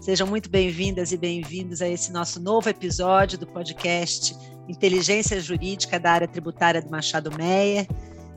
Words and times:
Sejam 0.00 0.26
muito 0.26 0.48
bem-vindas 0.48 1.12
e 1.12 1.18
bem-vindos 1.18 1.82
a 1.82 1.88
esse 1.88 2.10
nosso 2.10 2.40
novo 2.40 2.70
episódio 2.70 3.36
do 3.36 3.46
podcast 3.46 4.34
Inteligência 4.66 5.38
Jurídica 5.38 6.00
da 6.00 6.12
área 6.12 6.26
tributária 6.26 6.80
do 6.80 6.90
Machado 6.90 7.30
Meyer. 7.36 7.86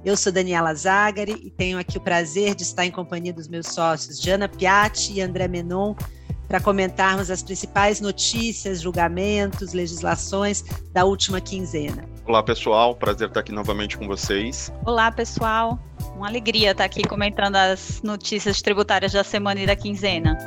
Eu 0.03 0.17
sou 0.17 0.29
Daniela 0.29 0.75
Zagari 0.75 1.39
e 1.41 1.49
tenho 1.49 1.79
aqui 1.79 1.97
o 1.97 2.01
prazer 2.01 2.53
de 2.53 2.63
estar 2.63 2.85
em 2.85 2.91
companhia 2.91 3.31
dos 3.31 3.47
meus 3.47 3.67
sócios 3.67 4.19
Diana 4.19 4.49
Piatti 4.49 5.13
e 5.13 5.21
André 5.21 5.47
Menon 5.47 5.95
para 6.49 6.59
comentarmos 6.59 7.31
as 7.31 7.41
principais 7.41 8.01
notícias, 8.01 8.81
julgamentos, 8.81 9.71
legislações 9.71 10.65
da 10.91 11.05
última 11.05 11.39
quinzena. 11.39 12.03
Olá, 12.25 12.43
pessoal. 12.43 12.93
Prazer 12.93 13.29
estar 13.29 13.39
aqui 13.39 13.53
novamente 13.53 13.97
com 13.97 14.05
vocês. 14.05 14.69
Olá, 14.85 15.09
pessoal. 15.13 15.79
Uma 16.17 16.27
alegria 16.27 16.71
estar 16.71 16.83
aqui 16.83 17.07
comentando 17.07 17.55
as 17.55 18.01
notícias 18.01 18.61
tributárias 18.61 19.13
da 19.13 19.23
semana 19.23 19.61
e 19.61 19.65
da 19.65 19.77
quinzena. 19.77 20.37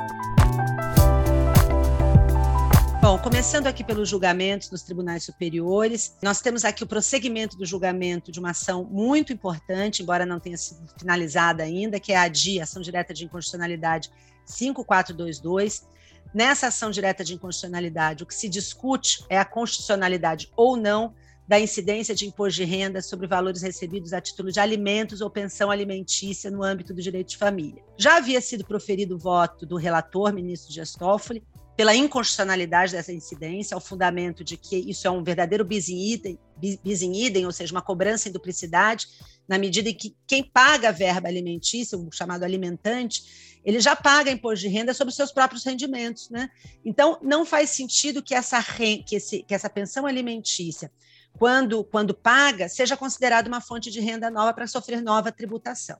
Bom, 3.07 3.17
começando 3.17 3.67
aqui 3.67 3.85
pelos 3.85 4.09
julgamentos 4.09 4.69
nos 4.69 4.81
tribunais 4.81 5.23
superiores, 5.23 6.17
nós 6.21 6.41
temos 6.41 6.65
aqui 6.65 6.83
o 6.83 6.85
prosseguimento 6.85 7.55
do 7.55 7.65
julgamento 7.65 8.33
de 8.33 8.37
uma 8.37 8.49
ação 8.49 8.83
muito 8.83 9.31
importante, 9.31 10.03
embora 10.03 10.25
não 10.25 10.41
tenha 10.41 10.57
sido 10.57 10.85
finalizada 10.99 11.63
ainda, 11.63 12.01
que 12.01 12.11
é 12.11 12.17
a 12.17 12.27
DIA, 12.27 12.63
Ação 12.63 12.81
Direta 12.81 13.13
de 13.13 13.23
Inconstitucionalidade 13.23 14.11
5422. 14.43 15.87
Nessa 16.33 16.67
ação 16.67 16.91
direta 16.91 17.23
de 17.23 17.33
inconstitucionalidade, 17.33 18.23
o 18.23 18.25
que 18.25 18.35
se 18.35 18.49
discute 18.49 19.23
é 19.29 19.39
a 19.39 19.45
constitucionalidade 19.45 20.51
ou 20.57 20.75
não 20.75 21.13
da 21.47 21.57
incidência 21.57 22.13
de 22.13 22.27
imposto 22.27 22.57
de 22.57 22.65
renda 22.65 23.01
sobre 23.01 23.25
valores 23.25 23.61
recebidos 23.61 24.11
a 24.11 24.19
título 24.19 24.51
de 24.51 24.59
alimentos 24.59 25.21
ou 25.21 25.29
pensão 25.29 25.71
alimentícia 25.71 26.51
no 26.51 26.61
âmbito 26.61 26.93
do 26.93 27.01
direito 27.01 27.29
de 27.29 27.37
família. 27.37 27.81
Já 27.97 28.17
havia 28.17 28.41
sido 28.41 28.65
proferido 28.65 29.15
o 29.15 29.17
voto 29.17 29.65
do 29.65 29.77
relator, 29.77 30.33
ministro 30.33 30.73
Gestófoli, 30.73 31.41
pela 31.77 31.95
inconstitucionalidade 31.95 32.93
dessa 32.93 33.13
incidência, 33.13 33.75
ao 33.75 33.79
fundamento 33.79 34.43
de 34.43 34.57
que 34.57 34.75
isso 34.75 35.07
é 35.07 35.11
um 35.11 35.23
verdadeiro 35.23 35.63
bis 35.63 35.87
in 35.87 36.11
idem, 36.11 36.39
bis 36.83 37.03
in 37.03 37.13
idem 37.13 37.45
ou 37.45 37.51
seja, 37.51 37.71
uma 37.71 37.83
cobrança 37.83 38.27
em 38.27 38.31
duplicidade, 38.31 39.07
na 39.47 39.59
medida 39.59 39.87
em 39.87 39.93
que 39.93 40.15
quem 40.25 40.43
paga 40.43 40.89
a 40.89 40.91
verba 40.91 41.27
alimentícia, 41.27 41.95
o 41.95 42.11
chamado 42.11 42.43
alimentante, 42.43 43.59
ele 43.63 43.79
já 43.79 43.95
paga 43.95 44.31
imposto 44.31 44.61
de 44.61 44.69
renda 44.69 44.91
sobre 44.91 45.11
os 45.11 45.15
seus 45.15 45.31
próprios 45.31 45.63
rendimentos. 45.63 46.31
Né? 46.31 46.49
Então, 46.83 47.19
não 47.21 47.45
faz 47.45 47.69
sentido 47.69 48.23
que 48.23 48.33
essa, 48.33 48.59
que, 49.05 49.15
esse, 49.15 49.43
que 49.43 49.53
essa 49.53 49.69
pensão 49.69 50.07
alimentícia, 50.07 50.91
quando, 51.37 51.83
quando 51.83 52.11
paga, 52.11 52.67
seja 52.67 52.97
considerada 52.97 53.47
uma 53.47 53.61
fonte 53.61 53.91
de 53.91 53.99
renda 53.99 54.31
nova 54.31 54.51
para 54.51 54.65
sofrer 54.65 54.99
nova 54.99 55.31
tributação. 55.31 55.99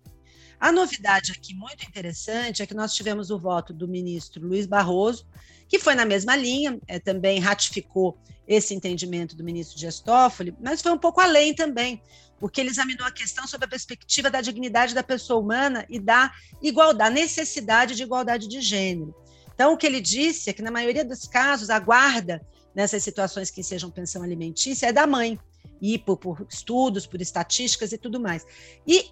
A 0.59 0.72
novidade 0.72 1.31
aqui 1.31 1.53
muito 1.53 1.86
interessante 1.86 2.64
é 2.64 2.66
que 2.66 2.73
nós 2.73 2.95
tivemos 2.95 3.30
o 3.30 3.38
voto 3.38 3.72
do 3.72 3.88
ministro 3.88 4.44
Luiz 4.47 4.66
Barroso, 4.66 5.28
que 5.67 5.79
foi 5.79 5.95
na 5.95 6.05
mesma 6.05 6.35
linha, 6.35 6.79
é, 6.87 6.99
também 6.99 7.39
ratificou 7.39 8.17
esse 8.47 8.73
entendimento 8.73 9.35
do 9.35 9.43
ministro 9.43 9.77
Gestófoli, 9.77 10.55
mas 10.61 10.81
foi 10.81 10.91
um 10.91 10.97
pouco 10.97 11.19
além 11.19 11.53
também, 11.53 12.01
porque 12.39 12.61
ele 12.61 12.69
examinou 12.69 13.05
a 13.05 13.11
questão 13.11 13.45
sob 13.45 13.65
a 13.65 13.67
perspectiva 13.67 14.29
da 14.29 14.41
dignidade 14.41 14.95
da 14.95 15.03
pessoa 15.03 15.39
humana 15.39 15.85
e 15.89 16.00
da 16.00 16.31
igualdade, 16.61 17.16
necessidade 17.16 17.95
de 17.95 18.03
igualdade 18.03 18.47
de 18.47 18.61
gênero. 18.61 19.13
Então, 19.53 19.73
o 19.73 19.77
que 19.77 19.85
ele 19.85 20.00
disse 20.00 20.50
é 20.50 20.53
que, 20.53 20.61
na 20.61 20.72
maioria 20.72 21.03
dos 21.03 21.27
casos, 21.27 21.69
a 21.69 21.79
guarda 21.79 22.41
nessas 22.75 23.03
situações 23.03 23.50
que 23.50 23.63
sejam 23.63 23.89
pensão 23.89 24.22
alimentícia 24.22 24.88
é 24.88 24.94
da 24.94 25.07
mãe, 25.07 25.38
e 25.81 25.97
por, 25.97 26.17
por 26.17 26.47
estudos, 26.50 27.06
por 27.06 27.22
estatísticas 27.22 27.91
e 27.91 27.97
tudo 27.97 28.19
mais. 28.19 28.45
E 28.85 29.11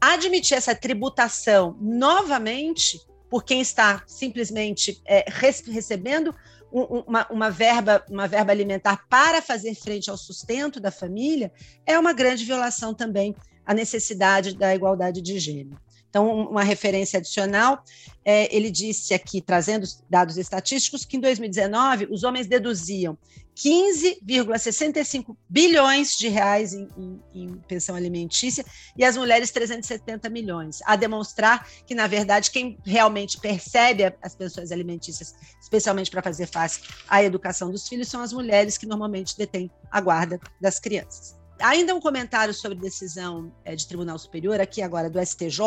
admitir 0.00 0.56
essa 0.56 0.74
tributação 0.74 1.76
novamente 1.80 3.00
por 3.28 3.44
quem 3.44 3.60
está 3.60 4.02
simplesmente 4.06 5.00
é, 5.04 5.24
recebendo 5.28 6.34
uma, 6.70 7.26
uma, 7.30 7.50
verba, 7.50 8.04
uma 8.10 8.26
verba 8.26 8.50
alimentar 8.50 9.06
para 9.08 9.40
fazer 9.40 9.74
frente 9.74 10.10
ao 10.10 10.16
sustento 10.16 10.80
da 10.80 10.90
família, 10.90 11.52
é 11.86 11.96
uma 11.98 12.12
grande 12.12 12.44
violação 12.44 12.92
também 12.92 13.34
à 13.64 13.72
necessidade 13.72 14.56
da 14.56 14.74
igualdade 14.74 15.20
de 15.20 15.38
gênero. 15.38 15.78
Então, 16.14 16.48
uma 16.48 16.62
referência 16.62 17.18
adicional, 17.18 17.82
é, 18.24 18.54
ele 18.54 18.70
disse 18.70 19.12
aqui, 19.12 19.40
trazendo 19.40 19.84
dados 20.08 20.38
estatísticos, 20.38 21.04
que 21.04 21.16
em 21.16 21.20
2019 21.20 22.06
os 22.08 22.22
homens 22.22 22.46
deduziam 22.46 23.18
15,65 23.56 25.36
bilhões 25.48 26.10
de 26.16 26.28
reais 26.28 26.72
em, 26.72 26.86
em, 26.96 27.20
em, 27.34 27.56
pensão 27.66 27.96
alimentícia 27.96 28.64
e 28.96 29.04
as 29.04 29.16
mulheres 29.16 29.50
370 29.50 30.30
milhões, 30.30 30.78
a 30.86 30.94
demonstrar 30.94 31.68
que, 31.84 31.96
na 31.96 32.06
verdade, 32.06 32.52
quem 32.52 32.78
realmente 32.86 33.40
percebe 33.40 34.04
as 34.22 34.36
pensões 34.36 34.70
alimentícias, 34.70 35.34
especialmente 35.60 36.12
para 36.12 36.22
fazer 36.22 36.46
face 36.46 36.82
à 37.08 37.24
educação 37.24 37.72
dos 37.72 37.88
filhos, 37.88 38.06
são 38.06 38.22
as 38.22 38.32
mulheres 38.32 38.78
que 38.78 38.86
normalmente 38.86 39.36
detêm 39.36 39.68
a 39.90 40.00
guarda 40.00 40.40
das 40.60 40.78
crianças. 40.78 41.42
Ainda 41.64 41.94
um 41.94 42.00
comentário 42.00 42.52
sobre 42.52 42.78
decisão 42.78 43.50
é, 43.64 43.74
de 43.74 43.88
Tribunal 43.88 44.18
Superior, 44.18 44.60
aqui 44.60 44.82
agora 44.82 45.08
do 45.08 45.18
STJ. 45.18 45.58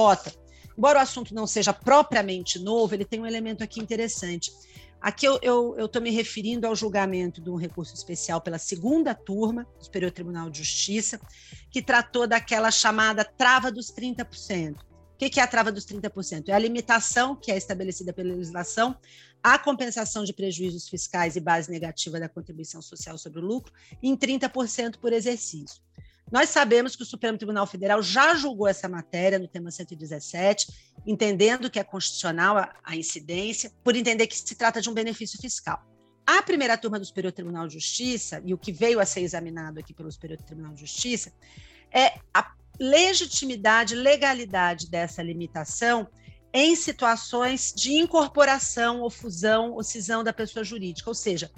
Embora 0.78 1.00
o 1.00 1.02
assunto 1.02 1.34
não 1.34 1.48
seja 1.48 1.74
propriamente 1.74 2.60
novo, 2.60 2.94
ele 2.94 3.04
tem 3.04 3.20
um 3.20 3.26
elemento 3.26 3.64
aqui 3.64 3.80
interessante. 3.80 4.52
Aqui 5.02 5.26
eu 5.26 5.76
estou 5.76 6.00
me 6.00 6.12
referindo 6.12 6.68
ao 6.68 6.76
julgamento 6.76 7.42
de 7.42 7.50
um 7.50 7.56
recurso 7.56 7.96
especial 7.96 8.40
pela 8.40 8.60
segunda 8.60 9.16
turma 9.16 9.68
do 9.76 9.86
Superior 9.86 10.12
Tribunal 10.12 10.52
de 10.52 10.60
Justiça, 10.60 11.20
que 11.72 11.82
tratou 11.82 12.28
daquela 12.28 12.70
chamada 12.70 13.26
trava 13.26 13.72
dos 13.72 13.92
30%. 13.92 14.76
O 14.76 15.18
que 15.18 15.40
é 15.40 15.44
a 15.44 15.48
trava 15.48 15.72
dos 15.72 15.84
30%? 15.84 16.50
É 16.50 16.54
a 16.54 16.60
limitação 16.60 17.36
que 17.36 17.52
é 17.52 17.58
estabelecida 17.58 18.14
pela 18.14 18.36
legislação 18.36 18.96
à 19.44 19.58
compensação 19.58 20.24
de 20.24 20.34
prejuízos 20.34 20.88
fiscais 20.88 21.36
e 21.36 21.40
base 21.40 21.70
negativa 21.70 22.20
da 22.20 22.30
contribuição 22.30 22.82
social 22.82 23.18
sobre 23.18 23.40
o 23.40 23.46
lucro 23.46 23.74
em 24.02 24.16
30% 24.16 24.98
por 24.98 25.14
exercício. 25.14 25.82
Nós 26.32 26.50
sabemos 26.50 26.96
que 26.96 27.04
o 27.04 27.06
Supremo 27.06 27.38
Tribunal 27.38 27.66
Federal 27.66 28.02
já 28.04 28.36
julgou 28.36 28.68
essa 28.68 28.90
matéria 28.90 29.40
no 29.40 29.48
tema 29.48 29.72
117, 29.72 30.68
entendendo 31.06 31.70
que 31.70 31.80
é 31.80 31.84
constitucional 31.84 32.58
a, 32.58 32.74
a 32.84 32.96
incidência, 32.98 33.72
por 33.84 33.96
entender 33.96 34.28
que 34.28 34.38
se 34.38 34.56
trata 34.56 34.82
de 34.82 34.90
um 34.90 34.94
benefício 34.94 35.40
fiscal. 35.40 35.82
A 36.26 36.42
primeira 36.42 36.78
turma 36.78 37.00
do 37.00 37.06
Superior 37.06 37.32
Tribunal 37.32 37.68
de 37.68 37.76
Justiça, 37.76 38.42
e 38.44 38.54
o 38.54 38.58
que 38.58 38.74
veio 38.74 39.00
a 39.00 39.06
ser 39.06 39.22
examinado 39.22 39.80
aqui 39.80 39.94
pelo 39.94 40.12
Superior 40.12 40.42
Tribunal 40.42 40.74
de 40.74 40.82
Justiça, 40.82 41.32
é 41.90 42.20
a 42.34 42.52
legitimidade, 42.78 43.96
legalidade 43.96 44.90
dessa 44.90 45.24
limitação 45.24 46.10
em 46.54 46.76
situações 46.76 47.74
de 47.76 47.94
incorporação 47.94 49.02
ou 49.02 49.10
fusão 49.10 49.74
ou 49.74 49.84
cisão 49.84 50.24
da 50.24 50.34
pessoa 50.34 50.64
jurídica. 50.64 51.10
Ou 51.10 51.14
seja, 51.14 51.52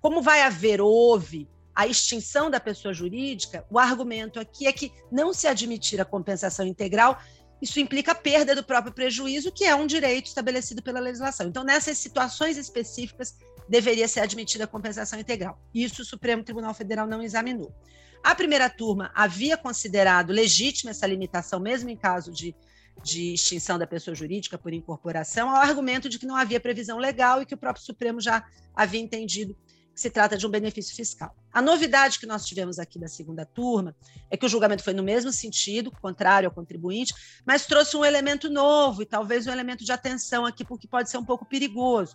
como 0.00 0.22
vai 0.22 0.42
haver, 0.42 0.80
houve 0.80 1.48
a 1.74 1.86
extinção 1.86 2.50
da 2.50 2.58
pessoa 2.58 2.94
jurídica, 2.94 3.66
o 3.70 3.78
argumento 3.78 4.40
aqui 4.40 4.66
é 4.66 4.72
que 4.72 4.92
não 5.12 5.34
se 5.34 5.46
admitir 5.46 6.00
a 6.00 6.06
compensação 6.06 6.66
integral, 6.66 7.20
isso 7.60 7.80
implica 7.80 8.14
perda 8.14 8.54
do 8.54 8.64
próprio 8.64 8.92
prejuízo, 8.92 9.52
que 9.52 9.64
é 9.64 9.74
um 9.74 9.86
direito 9.86 10.26
estabelecido 10.26 10.82
pela 10.82 11.00
legislação. 11.00 11.48
Então, 11.48 11.64
nessas 11.64 11.98
situações 11.98 12.56
específicas, 12.56 13.36
deveria 13.68 14.06
ser 14.08 14.20
admitida 14.20 14.64
a 14.64 14.68
compensação 14.68 15.18
integral. 15.18 15.58
Isso 15.74 16.02
o 16.02 16.04
Supremo 16.04 16.44
Tribunal 16.44 16.72
Federal 16.74 17.06
não 17.06 17.22
examinou. 17.22 17.74
A 18.22 18.34
primeira 18.34 18.68
turma 18.68 19.10
havia 19.14 19.56
considerado 19.56 20.30
legítima 20.30 20.90
essa 20.90 21.06
limitação, 21.06 21.60
mesmo 21.60 21.90
em 21.90 21.96
caso 21.96 22.32
de, 22.32 22.54
de 23.02 23.34
extinção 23.34 23.78
da 23.78 23.86
pessoa 23.86 24.14
jurídica 24.14 24.58
por 24.58 24.72
incorporação, 24.72 25.50
ao 25.50 25.56
argumento 25.56 26.08
de 26.08 26.18
que 26.18 26.26
não 26.26 26.36
havia 26.36 26.60
previsão 26.60 26.98
legal 26.98 27.42
e 27.42 27.46
que 27.46 27.54
o 27.54 27.58
próprio 27.58 27.84
Supremo 27.84 28.20
já 28.20 28.44
havia 28.74 29.00
entendido 29.00 29.56
que 29.94 30.00
se 30.00 30.10
trata 30.10 30.36
de 30.36 30.46
um 30.46 30.50
benefício 30.50 30.94
fiscal. 30.94 31.34
A 31.50 31.62
novidade 31.62 32.18
que 32.18 32.26
nós 32.26 32.44
tivemos 32.44 32.78
aqui 32.78 32.98
da 32.98 33.08
segunda 33.08 33.46
turma 33.46 33.96
é 34.30 34.36
que 34.36 34.44
o 34.44 34.48
julgamento 34.48 34.82
foi 34.82 34.92
no 34.92 35.02
mesmo 35.02 35.32
sentido, 35.32 35.90
contrário 35.90 36.48
ao 36.48 36.54
contribuinte, 36.54 37.14
mas 37.46 37.64
trouxe 37.64 37.96
um 37.96 38.04
elemento 38.04 38.50
novo 38.50 39.02
e 39.02 39.06
talvez 39.06 39.46
um 39.46 39.52
elemento 39.52 39.84
de 39.84 39.92
atenção 39.92 40.44
aqui, 40.44 40.64
porque 40.64 40.86
pode 40.86 41.08
ser 41.10 41.16
um 41.16 41.24
pouco 41.24 41.46
perigoso. 41.46 42.14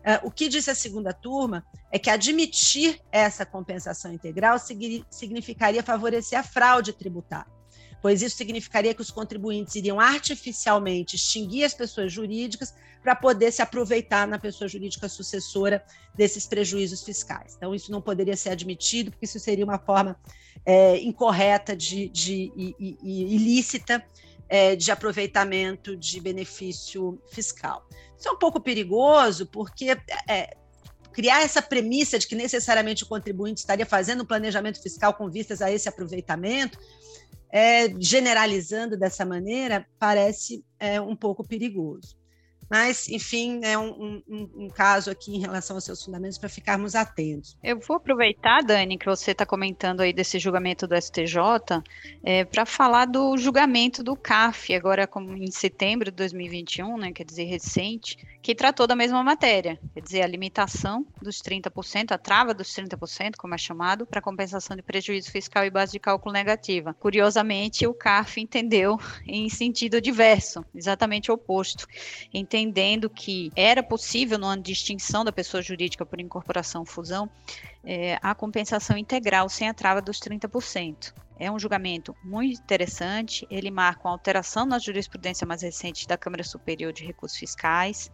Uh, 0.00 0.26
o 0.26 0.30
que 0.30 0.48
disse 0.50 0.70
a 0.70 0.74
segunda 0.74 1.14
turma 1.14 1.64
é 1.90 1.98
que 1.98 2.10
admitir 2.10 3.00
essa 3.10 3.46
compensação 3.46 4.12
integral 4.12 4.58
significaria 4.58 5.82
favorecer 5.82 6.38
a 6.38 6.42
fraude 6.42 6.92
tributária 6.92 7.50
pois 8.04 8.20
isso 8.20 8.36
significaria 8.36 8.92
que 8.92 9.00
os 9.00 9.10
contribuintes 9.10 9.74
iriam 9.76 9.98
artificialmente 9.98 11.16
extinguir 11.16 11.64
as 11.64 11.72
pessoas 11.72 12.12
jurídicas 12.12 12.74
para 13.02 13.16
poder 13.16 13.50
se 13.50 13.62
aproveitar 13.62 14.28
na 14.28 14.38
pessoa 14.38 14.68
jurídica 14.68 15.08
sucessora 15.08 15.82
desses 16.14 16.46
prejuízos 16.46 17.02
fiscais. 17.02 17.54
Então, 17.56 17.74
isso 17.74 17.90
não 17.90 18.02
poderia 18.02 18.36
ser 18.36 18.50
admitido, 18.50 19.10
porque 19.10 19.24
isso 19.24 19.40
seria 19.40 19.64
uma 19.64 19.78
forma 19.78 20.20
é, 20.66 20.98
incorreta 20.98 21.74
de, 21.74 22.10
de, 22.10 22.52
e, 22.54 22.98
e, 23.02 23.36
ilícita 23.36 24.04
é, 24.50 24.76
de 24.76 24.92
aproveitamento 24.92 25.96
de 25.96 26.20
benefício 26.20 27.18
fiscal. 27.30 27.88
Isso 28.18 28.28
é 28.28 28.32
um 28.32 28.38
pouco 28.38 28.60
perigoso, 28.60 29.46
porque 29.46 29.96
é, 30.28 30.54
criar 31.10 31.40
essa 31.40 31.62
premissa 31.62 32.18
de 32.18 32.26
que 32.26 32.34
necessariamente 32.34 33.02
o 33.02 33.06
contribuinte 33.06 33.60
estaria 33.60 33.86
fazendo 33.86 34.24
um 34.24 34.26
planejamento 34.26 34.82
fiscal 34.82 35.14
com 35.14 35.30
vistas 35.30 35.62
a 35.62 35.72
esse 35.72 35.88
aproveitamento 35.88 36.78
é, 37.54 37.88
generalizando 38.00 38.98
dessa 38.98 39.24
maneira, 39.24 39.86
parece 39.96 40.64
é, 40.76 41.00
um 41.00 41.14
pouco 41.14 41.46
perigoso. 41.46 42.16
Mas, 42.68 43.08
enfim, 43.08 43.60
é 43.62 43.78
um, 43.78 44.20
um, 44.28 44.50
um, 44.56 44.68
caso 44.68 45.08
aqui 45.08 45.36
em 45.36 45.38
relação 45.38 45.76
aos 45.76 45.84
seus 45.84 46.02
fundamentos 46.02 46.36
para 46.36 46.48
ficarmos 46.48 46.96
atentos. 46.96 47.56
Eu 47.62 47.78
vou 47.78 47.98
aproveitar, 47.98 48.60
Dani, 48.62 48.98
que 48.98 49.06
você 49.06 49.30
está 49.30 49.46
comentando 49.46 50.00
aí 50.00 50.12
desse 50.12 50.40
julgamento 50.40 50.88
do 50.88 51.00
STJ, 51.00 51.36
é, 52.24 52.44
para 52.44 52.66
falar 52.66 53.04
do 53.04 53.36
julgamento 53.36 54.02
do 54.02 54.16
CAF, 54.16 54.74
agora 54.74 55.08
em 55.36 55.50
setembro 55.52 56.10
de 56.10 56.16
2021, 56.16 56.96
né, 56.98 57.12
quer 57.12 57.24
dizer, 57.24 57.44
recente, 57.44 58.16
que 58.44 58.54
tratou 58.54 58.86
da 58.86 58.94
mesma 58.94 59.24
matéria, 59.24 59.80
quer 59.94 60.02
dizer, 60.02 60.20
a 60.20 60.26
limitação 60.26 61.06
dos 61.22 61.40
30%, 61.40 62.12
a 62.12 62.18
trava 62.18 62.52
dos 62.52 62.68
30%, 62.74 63.36
como 63.38 63.54
é 63.54 63.56
chamado, 63.58 64.04
para 64.04 64.20
compensação 64.20 64.76
de 64.76 64.82
prejuízo 64.82 65.30
fiscal 65.30 65.64
e 65.64 65.70
base 65.70 65.92
de 65.92 65.98
cálculo 65.98 66.34
negativa. 66.34 66.92
Curiosamente, 66.92 67.86
o 67.86 67.94
CAF 67.94 68.38
entendeu 68.38 68.98
em 69.26 69.48
sentido 69.48 69.98
diverso, 69.98 70.62
exatamente 70.74 71.32
oposto, 71.32 71.86
entendendo 72.34 73.08
que 73.08 73.50
era 73.56 73.82
possível, 73.82 74.38
no 74.38 74.46
ano 74.46 74.62
de 74.62 74.72
extinção 74.72 75.24
da 75.24 75.32
pessoa 75.32 75.62
jurídica 75.62 76.04
por 76.04 76.20
incorporação 76.20 76.82
ou 76.82 76.86
fusão, 76.86 77.30
é, 77.84 78.18
a 78.22 78.34
compensação 78.34 78.96
integral 78.96 79.48
sem 79.48 79.68
a 79.68 79.74
trava 79.74 80.00
dos 80.00 80.18
30%. 80.18 81.12
É 81.36 81.50
um 81.50 81.58
julgamento 81.58 82.14
muito 82.22 82.60
interessante. 82.60 83.46
Ele 83.50 83.70
marca 83.70 84.06
uma 84.06 84.12
alteração 84.12 84.64
na 84.64 84.78
jurisprudência 84.78 85.46
mais 85.46 85.62
recente 85.62 86.06
da 86.06 86.16
Câmara 86.16 86.44
Superior 86.44 86.92
de 86.92 87.04
Recursos 87.04 87.38
Fiscais. 87.38 88.10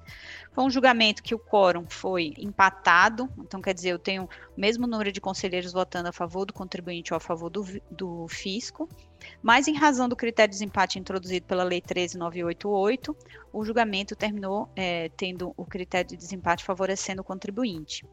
Foi 0.53 0.65
um 0.65 0.71
julgamento 0.71 1.23
que 1.23 1.35
o 1.35 1.39
quórum 1.39 1.85
foi 1.89 2.33
empatado, 2.39 3.29
então 3.39 3.61
quer 3.61 3.75
dizer, 3.75 3.91
eu 3.91 3.99
tenho 3.99 4.25
o 4.25 4.61
mesmo 4.61 4.87
número 4.87 5.13
de 5.13 5.21
conselheiros 5.21 5.73
votando 5.73 6.09
a 6.09 6.13
favor 6.13 6.47
do 6.47 6.55
contribuinte 6.55 7.13
ou 7.13 7.19
a 7.19 7.21
favor 7.21 7.51
do, 7.51 7.65
do 7.91 8.27
fisco, 8.29 8.89
mas 9.43 9.69
em 9.69 9.75
razão 9.75 10.09
do 10.09 10.17
critério 10.17 10.51
de 10.51 10.57
desempate 10.57 10.99
introduzido 10.99 11.47
pela 11.47 11.65
Lei 11.65 11.81
13988, 11.81 13.17
o 13.53 13.65
julgamento 13.65 14.15
terminou 14.15 14.69
é, 14.77 15.11
tendo 15.17 15.53
o 15.57 15.65
critério 15.65 16.11
de 16.11 16.17
desempate 16.17 16.65
favorecendo 16.65 17.23
o 17.23 17.25
contribuinte. 17.25 18.05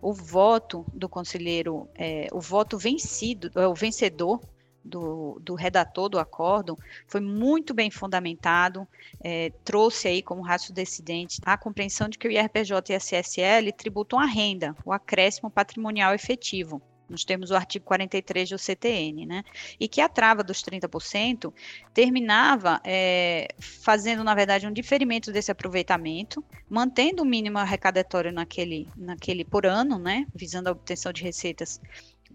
O 0.00 0.12
voto 0.12 0.84
do 0.92 1.08
conselheiro, 1.08 1.88
é, 1.94 2.28
o 2.32 2.40
voto 2.40 2.78
vencido, 2.78 3.50
é, 3.54 3.66
o 3.66 3.74
vencedor 3.74 4.40
do, 4.84 5.38
do, 5.40 5.54
redator 5.54 6.08
do 6.08 6.18
acórdão 6.18 6.76
foi 7.06 7.20
muito 7.20 7.74
bem 7.74 7.90
fundamentado, 7.90 8.86
é, 9.22 9.50
trouxe 9.64 10.08
aí 10.08 10.22
como 10.22 10.42
rácio 10.42 10.72
decidente 10.72 11.40
a 11.44 11.56
compreensão 11.56 12.08
de 12.08 12.18
que 12.18 12.26
o 12.26 12.30
IRPJ 12.30 12.92
e 12.92 12.94
a 12.94 13.00
CSL 13.00 13.72
tributam 13.72 14.18
a 14.18 14.24
renda, 14.24 14.74
o 14.84 14.92
acréscimo 14.92 15.50
patrimonial 15.50 16.14
efetivo. 16.14 16.80
Nós 17.10 17.24
temos 17.24 17.50
o 17.50 17.56
artigo 17.56 17.84
43 17.84 18.50
do 18.50 18.58
CTN, 18.58 19.26
né? 19.26 19.42
E 19.78 19.88
que 19.88 20.00
a 20.00 20.08
trava 20.08 20.44
dos 20.44 20.62
30% 20.62 21.52
terminava 21.92 22.80
é, 22.84 23.48
fazendo, 23.58 24.22
na 24.22 24.34
verdade, 24.34 24.66
um 24.66 24.72
diferimento 24.72 25.32
desse 25.32 25.50
aproveitamento, 25.50 26.42
mantendo 26.68 27.22
o 27.22 27.26
mínimo 27.26 27.58
arrecadatório 27.58 28.32
naquele, 28.32 28.88
naquele 28.96 29.44
por 29.44 29.66
ano, 29.66 29.98
né? 29.98 30.26
Visando 30.34 30.68
a 30.68 30.72
obtenção 30.72 31.12
de 31.12 31.22
receitas 31.22 31.80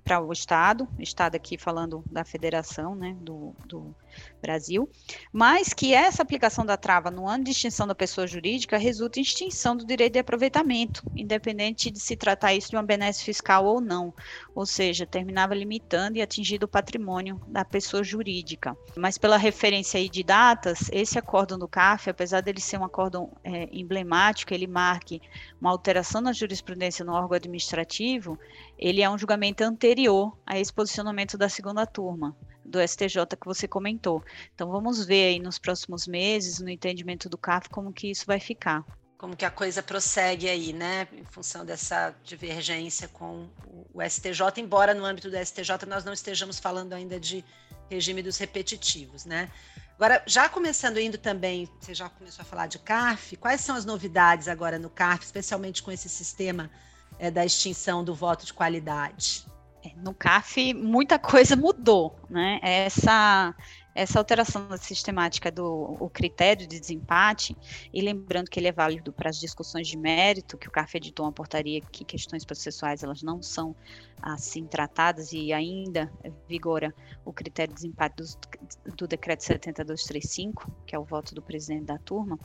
para 0.04 0.22
o 0.22 0.32
Estado, 0.32 0.88
Estado 1.00 1.36
aqui 1.36 1.58
falando 1.58 2.04
da 2.06 2.24
federação, 2.24 2.94
né, 2.94 3.18
do, 3.22 3.56
do 3.66 3.96
Brasil, 4.42 4.88
mas 5.34 5.74
que 5.74 5.94
essa 5.94 6.22
aplicação 6.22 6.66
da 6.66 6.78
trava 6.78 7.10
no 7.10 7.28
ano 7.28 7.44
de 7.44 7.52
extinção 7.52 7.88
da 7.88 7.96
pessoa 7.96 8.28
jurídica 8.28 8.78
resulta 8.78 9.20
em 9.20 9.24
extinção 9.24 9.76
do 9.76 9.86
direito 9.86 10.14
de 10.14 10.20
aproveitamento, 10.20 11.04
independente 11.16 11.90
de 11.90 12.00
se 12.00 12.16
tratar 12.16 12.54
isso 12.54 12.70
de 12.70 12.76
uma 12.76 12.84
benesse 12.84 13.24
fiscal 13.24 13.66
ou 13.66 13.82
não, 13.82 14.14
ou 14.54 14.66
seja, 14.66 15.06
terminava 15.06 15.56
limitando 15.56 16.18
e 16.18 16.22
atingindo 16.22 16.66
o 16.66 16.70
patrimônio 16.70 17.42
da 17.48 17.66
pessoa 17.66 18.04
jurídica. 18.04 18.78
Mas 18.96 19.18
pela 19.18 19.38
referência 19.38 20.00
aí 20.00 20.08
de 20.08 20.24
datas, 20.24 20.90
esse 20.92 21.18
acórdão 21.18 21.58
do 21.58 21.68
CAF, 21.68 22.10
apesar 22.10 22.42
dele 22.42 22.62
ser 22.62 22.78
um 22.78 22.86
acórdão 22.86 23.32
é, 23.44 23.68
emblemático, 23.72 24.54
ele 24.54 24.68
marque 24.68 25.22
uma 25.60 25.72
alteração 25.72 26.22
na 26.22 26.32
jurisprudência 26.32 27.04
no 27.04 27.14
órgão 27.14 27.36
administrativo, 27.36 28.38
ele 28.78 29.02
é 29.02 29.10
um 29.10 29.18
julgamento 29.18 29.64
anterior 29.64 30.38
a 30.46 30.60
esse 30.60 30.72
posicionamento 30.72 31.38
da 31.38 31.50
segunda 31.50 31.86
turma 31.86 32.36
do 32.66 32.80
STJ 32.86 33.26
que 33.40 33.46
você 33.46 33.68
comentou. 33.68 34.24
Então 34.54 34.70
vamos 34.72 35.06
ver 35.06 35.28
aí 35.28 35.40
nos 35.40 35.60
próximos 35.60 36.08
meses, 36.08 36.60
no 36.60 36.70
entendimento 36.70 37.30
do 37.30 37.38
CAF, 37.38 37.70
como 37.70 37.94
que 37.94 38.10
isso 38.10 38.26
vai 38.26 38.40
ficar. 38.40 38.84
Como 39.18 39.36
que 39.36 39.46
a 39.46 39.52
coisa 39.52 39.82
prossegue 39.82 40.50
aí, 40.50 40.74
né, 40.74 41.08
em 41.14 41.24
função 41.24 41.66
dessa 41.66 42.14
divergência 42.24 43.08
com 43.08 43.48
o 43.94 44.02
STJ, 44.02 44.42
embora 44.58 44.94
no 44.94 45.06
âmbito 45.06 45.30
do 45.30 45.38
STJ 45.38 45.86
nós 45.88 46.04
não 46.04 46.12
estejamos 46.12 46.60
falando 46.60 46.94
ainda 46.94 47.20
de 47.20 47.44
regime 47.90 48.22
dos 48.22 48.38
repetitivos, 48.38 49.26
né? 49.26 49.50
Agora, 49.96 50.22
já 50.26 50.50
começando 50.50 51.00
indo 51.00 51.18
também, 51.18 51.70
você 51.80 51.94
já 51.94 52.10
começou 52.10 52.44
a 52.44 52.46
falar 52.46 52.68
de 52.68 52.78
CAF, 52.80 53.38
quais 53.38 53.62
são 53.62 53.78
as 53.78 53.86
novidades 53.86 54.50
agora 54.50 54.78
no 54.78 54.90
CAF, 54.90 55.24
especialmente 55.24 55.82
com 55.82 55.90
esse 55.90 56.10
sistema 56.10 56.70
é, 57.18 57.32
da 57.32 57.46
extinção 57.46 58.04
do 58.04 58.14
voto 58.14 58.46
de 58.46 58.54
qualidade? 58.54 59.46
É, 59.86 59.92
no 59.98 60.14
CAF 60.14 60.74
muita 60.74 61.20
coisa 61.20 61.56
mudou, 61.56 62.20
né? 62.30 62.60
Essa 62.64 63.54
essa 63.96 64.20
alteração 64.20 64.68
da 64.68 64.78
sistemática 64.78 65.50
do 65.50 65.96
o 66.00 66.10
critério 66.10 66.68
de 66.68 66.78
desempate, 66.78 67.56
e 67.94 68.02
lembrando 68.02 68.50
que 68.50 68.60
ele 68.60 68.68
é 68.68 68.72
válido 68.72 69.14
para 69.14 69.30
as 69.30 69.40
discussões 69.40 69.88
de 69.88 69.98
mérito, 69.98 70.58
que 70.58 70.68
o 70.68 70.72
CAF 70.72 70.98
editou 70.98 71.26
uma 71.26 71.32
portaria 71.32 71.80
que 71.80 72.04
questões 72.04 72.44
processuais 72.44 73.04
elas 73.04 73.24
não 73.24 73.42
são 73.42 73.74
assim 74.22 74.66
tratadas 74.66 75.32
e 75.32 75.54
ainda 75.54 76.12
vigora 76.48 76.94
o 77.24 77.32
critério 77.32 77.74
de 77.74 77.82
desempate 77.82 78.16
do, 78.18 78.94
do 78.96 79.08
decreto 79.08 79.44
70235, 79.44 80.70
que 80.86 80.96
é 80.96 81.00
o 81.00 81.04
voto 81.04 81.34
do 81.34 81.42
presidente 81.42 81.86
da 81.86 81.98
turma, 81.98 82.38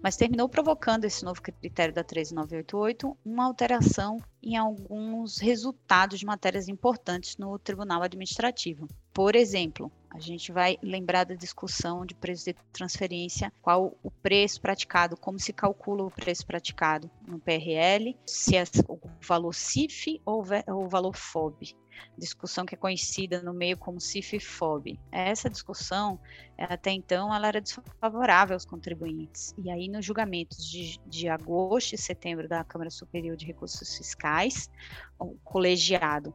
mas 0.00 0.16
terminou 0.16 0.48
provocando 0.48 1.04
esse 1.04 1.24
novo 1.24 1.42
critério 1.42 1.92
da 1.92 2.04
13988 2.04 3.16
uma 3.24 3.44
alteração 3.44 4.18
em 4.42 4.56
alguns 4.56 5.38
resultados 5.38 6.18
de 6.18 6.26
matérias 6.26 6.68
importantes 6.68 7.36
no 7.36 7.58
Tribunal 7.58 8.02
Administrativo. 8.02 8.86
Por 9.12 9.34
exemplo, 9.36 9.90
a 10.14 10.20
gente 10.20 10.52
vai 10.52 10.76
lembrar 10.82 11.24
da 11.24 11.34
discussão 11.34 12.04
de 12.04 12.14
preço 12.14 12.44
de 12.44 12.54
transferência, 12.70 13.50
qual 13.62 13.96
o 14.02 14.10
preço 14.10 14.60
praticado, 14.60 15.16
como 15.16 15.38
se 15.38 15.52
calcula 15.52 16.04
o 16.04 16.10
preço 16.10 16.46
praticado 16.46 17.10
no 17.26 17.38
PRL, 17.38 18.16
se 18.26 18.56
é 18.56 18.64
o 18.88 18.98
valor 19.26 19.54
CIF 19.54 20.20
ou 20.24 20.44
o 20.68 20.88
valor 20.88 21.16
FOB. 21.16 21.74
Discussão 22.16 22.66
que 22.66 22.74
é 22.74 22.78
conhecida 22.78 23.42
no 23.42 23.54
meio 23.54 23.76
como 23.76 24.00
CIF 24.00 24.36
e 24.36 24.40
FOB. 24.40 24.98
Essa 25.10 25.48
discussão, 25.48 26.20
até 26.58 26.90
então, 26.90 27.34
ela 27.34 27.48
era 27.48 27.60
desfavorável 27.60 28.54
aos 28.54 28.66
contribuintes. 28.66 29.54
E 29.56 29.70
aí, 29.70 29.88
nos 29.88 30.04
julgamentos 30.04 30.68
de, 30.68 30.98
de 31.06 31.28
agosto 31.28 31.94
e 31.94 31.98
setembro 31.98 32.48
da 32.48 32.64
Câmara 32.64 32.90
Superior 32.90 33.36
de 33.36 33.46
Recursos 33.46 33.96
Fiscais, 33.96 34.70
o 35.18 35.36
colegiado 35.42 36.34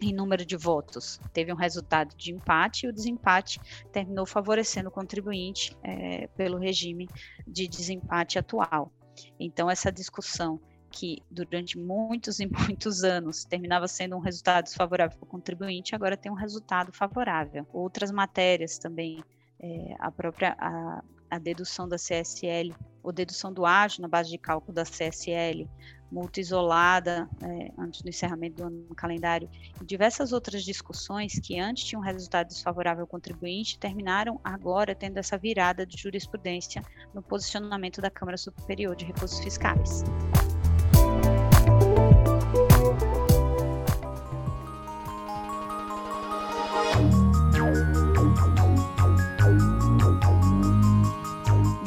em 0.00 0.12
número 0.12 0.44
de 0.44 0.56
votos. 0.56 1.20
Teve 1.32 1.52
um 1.52 1.56
resultado 1.56 2.14
de 2.16 2.32
empate 2.32 2.86
e 2.86 2.88
o 2.88 2.92
desempate 2.92 3.60
terminou 3.92 4.26
favorecendo 4.26 4.88
o 4.88 4.92
contribuinte 4.92 5.76
é, 5.82 6.26
pelo 6.28 6.58
regime 6.58 7.08
de 7.46 7.66
desempate 7.66 8.38
atual. 8.38 8.92
Então, 9.38 9.70
essa 9.70 9.90
discussão 9.90 10.60
que 10.90 11.22
durante 11.30 11.78
muitos 11.78 12.40
e 12.40 12.46
muitos 12.46 13.04
anos 13.04 13.44
terminava 13.44 13.86
sendo 13.86 14.16
um 14.16 14.20
resultado 14.20 14.64
desfavorável 14.64 15.18
para 15.18 15.26
o 15.26 15.28
contribuinte, 15.28 15.94
agora 15.94 16.16
tem 16.16 16.30
um 16.30 16.36
resultado 16.36 16.92
favorável. 16.92 17.66
Outras 17.72 18.10
matérias 18.10 18.78
também, 18.78 19.22
é, 19.60 19.94
a 19.98 20.10
própria 20.10 20.56
a, 20.58 21.02
a 21.30 21.38
dedução 21.38 21.88
da 21.88 21.96
CSL, 21.96 22.74
ou 23.02 23.12
dedução 23.12 23.52
do 23.52 23.66
ágio 23.66 24.02
na 24.02 24.08
base 24.08 24.30
de 24.30 24.38
cálculo 24.38 24.72
da 24.72 24.84
CSL, 24.84 25.68
multa 26.10 26.40
isolada 26.40 27.28
é, 27.42 27.70
antes 27.78 28.02
do 28.02 28.08
encerramento 28.08 28.56
do 28.56 28.64
ano 28.64 28.86
no 28.88 28.94
calendário 28.94 29.48
e 29.80 29.84
diversas 29.84 30.32
outras 30.32 30.64
discussões 30.64 31.38
que 31.38 31.58
antes 31.58 31.84
tinham 31.84 32.02
resultado 32.02 32.48
desfavorável 32.48 33.02
ao 33.02 33.06
contribuinte 33.06 33.78
terminaram 33.78 34.40
agora 34.42 34.94
tendo 34.94 35.18
essa 35.18 35.36
virada 35.36 35.84
de 35.84 35.96
jurisprudência 35.96 36.82
no 37.12 37.22
posicionamento 37.22 38.00
da 38.00 38.10
Câmara 38.10 38.36
Superior 38.36 38.96
de 38.96 39.04
Recursos 39.04 39.38
Fiscais. 39.40 40.02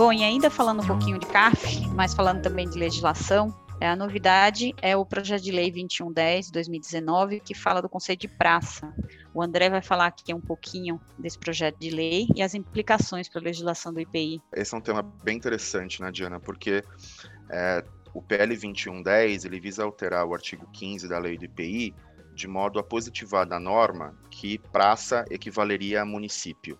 Bom, 0.01 0.11
e 0.11 0.23
ainda 0.23 0.49
falando 0.49 0.81
um 0.81 0.87
pouquinho 0.87 1.19
de 1.19 1.27
CAF, 1.27 1.87
mas 1.89 2.15
falando 2.15 2.41
também 2.41 2.67
de 2.67 2.75
legislação, 2.75 3.53
a 3.87 3.95
novidade 3.95 4.75
é 4.81 4.95
o 4.95 5.05
projeto 5.05 5.41
de 5.41 5.51
lei 5.51 5.71
2110 5.71 6.51
2019, 6.51 7.39
que 7.39 7.53
fala 7.53 7.81
do 7.81 7.89
conceito 7.89 8.21
de 8.21 8.27
praça. 8.27 8.93
O 9.33 9.41
André 9.41 9.69
vai 9.69 9.81
falar 9.81 10.07
aqui 10.07 10.33
um 10.33 10.41
pouquinho 10.41 10.99
desse 11.17 11.39
projeto 11.39 11.77
de 11.79 11.89
lei 11.89 12.27
e 12.35 12.41
as 12.41 12.53
implicações 12.53 13.27
para 13.27 13.41
a 13.41 13.43
legislação 13.43 13.93
do 13.93 13.99
IPI. 13.99 14.41
Esse 14.53 14.75
é 14.75 14.77
um 14.77 14.81
tema 14.81 15.01
bem 15.01 15.37
interessante, 15.37 16.01
né, 16.01 16.11
Diana? 16.11 16.39
Porque 16.39 16.83
é, 17.49 17.83
o 18.13 18.21
PL 18.21 18.49
2110 18.49 19.45
ele 19.45 19.59
visa 19.59 19.83
alterar 19.83 20.25
o 20.25 20.33
artigo 20.33 20.67
15 20.71 21.07
da 21.07 21.17
lei 21.17 21.37
do 21.37 21.45
IPI 21.45 21.95
de 22.33 22.47
modo 22.47 22.79
a 22.79 22.83
positivar 22.83 23.45
da 23.45 23.59
norma 23.59 24.15
que 24.29 24.57
praça 24.57 25.25
equivaleria 25.29 26.01
a 26.01 26.05
município. 26.05 26.79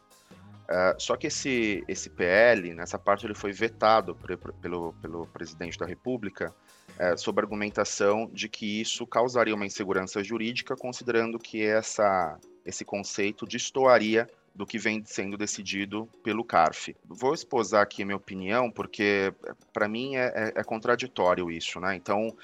Uh, 0.64 0.96
só 0.98 1.18
que 1.18 1.28
esse, 1.28 1.84
esse 1.88 2.10
PL, 2.10 2.74
nessa 2.74 2.98
parte, 2.98 3.26
ele 3.26 3.34
foi 3.34 3.52
vetado 3.52 4.16
pelo, 4.62 4.94
pelo 4.94 5.28
presidente 5.28 5.78
da 5.78 5.86
República 5.86 6.54
é, 7.02 7.18
sob 7.18 7.40
a 7.40 7.44
argumentação 7.44 8.30
de 8.32 8.48
que 8.48 8.80
isso 8.80 9.08
causaria 9.08 9.56
uma 9.56 9.66
insegurança 9.66 10.24
jurídica, 10.24 10.76
considerando 10.76 11.40
que 11.40 11.66
essa, 11.66 12.38
esse 12.64 12.86
conceito 12.86 13.44
destoaria 13.44 14.30
do 14.54 14.68
que 14.68 14.78
vem 14.78 15.04
sendo 15.04 15.36
decidido 15.36 16.08
pelo 16.24 16.46
CARF. 16.46 16.96
Vou 17.04 17.34
esposar 17.34 17.82
aqui 17.82 18.04
a 18.04 18.06
minha 18.06 18.18
opinião, 18.18 18.70
porque 18.70 19.34
para 19.74 19.88
mim 19.88 20.16
é, 20.16 20.26
é, 20.26 20.54
é, 20.58 20.64
contraditório 20.64 21.50
isso, 21.50 21.80
né? 21.80 21.96
Então, 21.96 22.38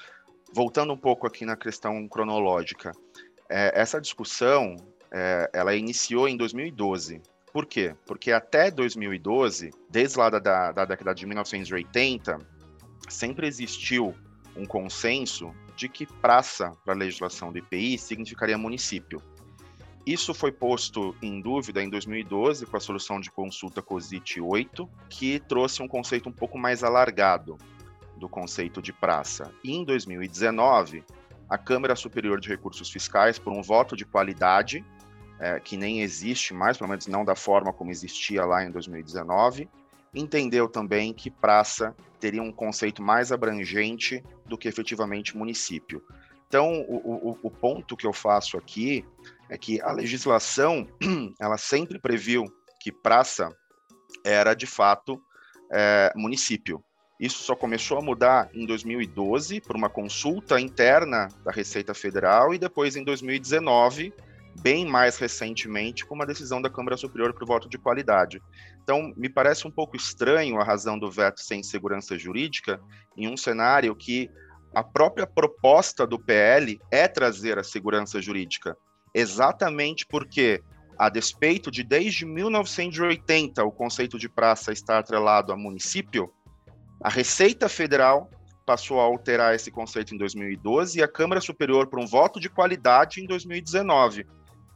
voltando 0.52 0.92
um 0.92 0.96
pouco 0.96 1.24
aqui 1.24 1.44
na 1.46 1.56
questão 1.56 2.08
cronológica, 2.08 2.90
é, 3.48 3.80
essa 3.80 4.00
discussão 4.00 4.74
é, 5.12 5.48
ela 5.52 5.72
iniciou 5.76 6.26
em 6.26 6.36
2012. 6.36 7.22
Por 7.52 7.64
quê? 7.64 7.94
Porque 8.04 8.32
até 8.32 8.72
2012, 8.72 9.70
desde 9.88 10.18
lá 10.18 10.28
da, 10.30 10.72
da 10.72 10.84
década 10.84 11.14
de 11.14 11.26
1980, 11.26 12.38
sempre 13.08 13.46
existiu 13.46 14.16
um 14.58 14.66
consenso 14.66 15.54
de 15.76 15.88
que 15.88 16.04
praça 16.04 16.76
para 16.84 16.92
a 16.92 16.96
legislação 16.96 17.52
do 17.52 17.58
IPI 17.58 17.96
significaria 17.96 18.58
município. 18.58 19.22
Isso 20.04 20.34
foi 20.34 20.50
posto 20.50 21.14
em 21.22 21.40
dúvida 21.40 21.82
em 21.82 21.88
2012 21.88 22.66
com 22.66 22.76
a 22.76 22.80
solução 22.80 23.20
de 23.20 23.30
consulta 23.30 23.80
COSIT 23.80 24.40
8, 24.40 24.88
que 25.08 25.38
trouxe 25.38 25.82
um 25.82 25.88
conceito 25.88 26.28
um 26.28 26.32
pouco 26.32 26.58
mais 26.58 26.82
alargado 26.82 27.56
do 28.16 28.28
conceito 28.28 28.82
de 28.82 28.92
praça. 28.92 29.52
E 29.62 29.72
em 29.72 29.84
2019, 29.84 31.04
a 31.48 31.56
Câmara 31.56 31.94
Superior 31.94 32.40
de 32.40 32.48
Recursos 32.48 32.90
Fiscais, 32.90 33.38
por 33.38 33.52
um 33.52 33.62
voto 33.62 33.94
de 33.94 34.04
qualidade, 34.04 34.84
é, 35.38 35.60
que 35.60 35.76
nem 35.76 36.00
existe 36.00 36.52
mais, 36.52 36.76
pelo 36.76 36.90
menos 36.90 37.06
não 37.06 37.24
da 37.24 37.36
forma 37.36 37.72
como 37.72 37.90
existia 37.90 38.44
lá 38.44 38.64
em 38.64 38.70
2019, 38.70 39.68
entendeu 40.14 40.68
também 40.68 41.12
que 41.12 41.30
praça 41.30 41.94
teria 42.18 42.42
um 42.42 42.50
conceito 42.50 43.02
mais 43.02 43.30
abrangente 43.30 44.22
do 44.48 44.58
que 44.58 44.68
efetivamente 44.68 45.36
município. 45.36 46.02
Então, 46.48 46.80
o, 46.88 47.30
o, 47.30 47.38
o 47.42 47.50
ponto 47.50 47.96
que 47.96 48.06
eu 48.06 48.12
faço 48.12 48.56
aqui 48.56 49.04
é 49.50 49.58
que 49.58 49.80
a 49.82 49.92
legislação 49.92 50.88
ela 51.38 51.58
sempre 51.58 51.98
previu 51.98 52.44
que 52.80 52.90
praça 52.90 53.54
era 54.24 54.54
de 54.54 54.66
fato 54.66 55.20
é, 55.70 56.12
município. 56.16 56.82
Isso 57.20 57.42
só 57.42 57.54
começou 57.56 57.98
a 57.98 58.02
mudar 58.02 58.48
em 58.54 58.64
2012 58.64 59.60
por 59.60 59.76
uma 59.76 59.90
consulta 59.90 60.60
interna 60.60 61.28
da 61.44 61.50
Receita 61.50 61.92
Federal 61.92 62.54
e 62.54 62.58
depois 62.58 62.94
em 62.94 63.02
2019 63.02 64.14
bem 64.60 64.86
mais 64.86 65.18
recentemente 65.18 66.04
com 66.04 66.14
uma 66.14 66.26
decisão 66.26 66.60
da 66.60 66.70
Câmara 66.70 66.96
Superior 66.96 67.32
para 67.32 67.44
o 67.44 67.46
voto 67.46 67.68
de 67.68 67.78
qualidade. 67.78 68.42
Então, 68.82 69.12
me 69.16 69.28
parece 69.28 69.66
um 69.66 69.70
pouco 69.70 69.96
estranho 69.96 70.60
a 70.60 70.64
razão 70.64 70.98
do 70.98 71.10
veto 71.10 71.40
sem 71.40 71.62
segurança 71.62 72.18
jurídica 72.18 72.80
em 73.16 73.28
um 73.28 73.36
cenário 73.36 73.94
que 73.94 74.30
a 74.74 74.82
própria 74.82 75.26
proposta 75.26 76.06
do 76.06 76.18
PL 76.18 76.78
é 76.90 77.08
trazer 77.08 77.58
a 77.58 77.64
segurança 77.64 78.20
jurídica, 78.20 78.76
exatamente 79.14 80.06
porque, 80.06 80.62
a 80.98 81.08
despeito 81.08 81.70
de 81.70 81.82
desde 81.82 82.26
1980 82.26 83.64
o 83.64 83.72
conceito 83.72 84.18
de 84.18 84.28
praça 84.28 84.72
estar 84.72 84.98
atrelado 84.98 85.52
a 85.52 85.56
município, 85.56 86.32
a 87.02 87.08
Receita 87.08 87.68
Federal 87.68 88.30
passou 88.66 89.00
a 89.00 89.04
alterar 89.04 89.54
esse 89.54 89.70
conceito 89.70 90.14
em 90.14 90.18
2012 90.18 90.98
e 90.98 91.02
a 91.02 91.08
Câmara 91.08 91.40
Superior 91.40 91.86
por 91.86 91.98
um 91.98 92.06
voto 92.06 92.38
de 92.38 92.50
qualidade 92.50 93.22
em 93.22 93.26
2019. 93.26 94.26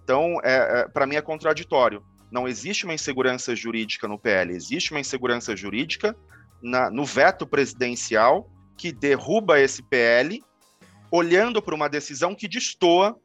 Então, 0.02 0.38
é, 0.42 0.80
é 0.80 0.88
para 0.88 1.06
mim 1.06 1.16
é 1.16 1.22
contraditório. 1.22 2.02
Não 2.30 2.48
existe 2.48 2.84
uma 2.84 2.94
insegurança 2.94 3.54
jurídica 3.54 4.08
no 4.08 4.18
PL, 4.18 4.54
existe 4.54 4.90
uma 4.90 5.00
insegurança 5.00 5.54
jurídica 5.54 6.16
na, 6.62 6.90
no 6.90 7.04
veto 7.04 7.46
presidencial 7.46 8.48
que 8.76 8.90
derruba 8.90 9.60
esse 9.60 9.82
PL, 9.82 10.42
olhando 11.10 11.60
para 11.60 11.74
uma 11.74 11.88
decisão 11.88 12.34
que 12.34 12.48
destoa 12.48 13.16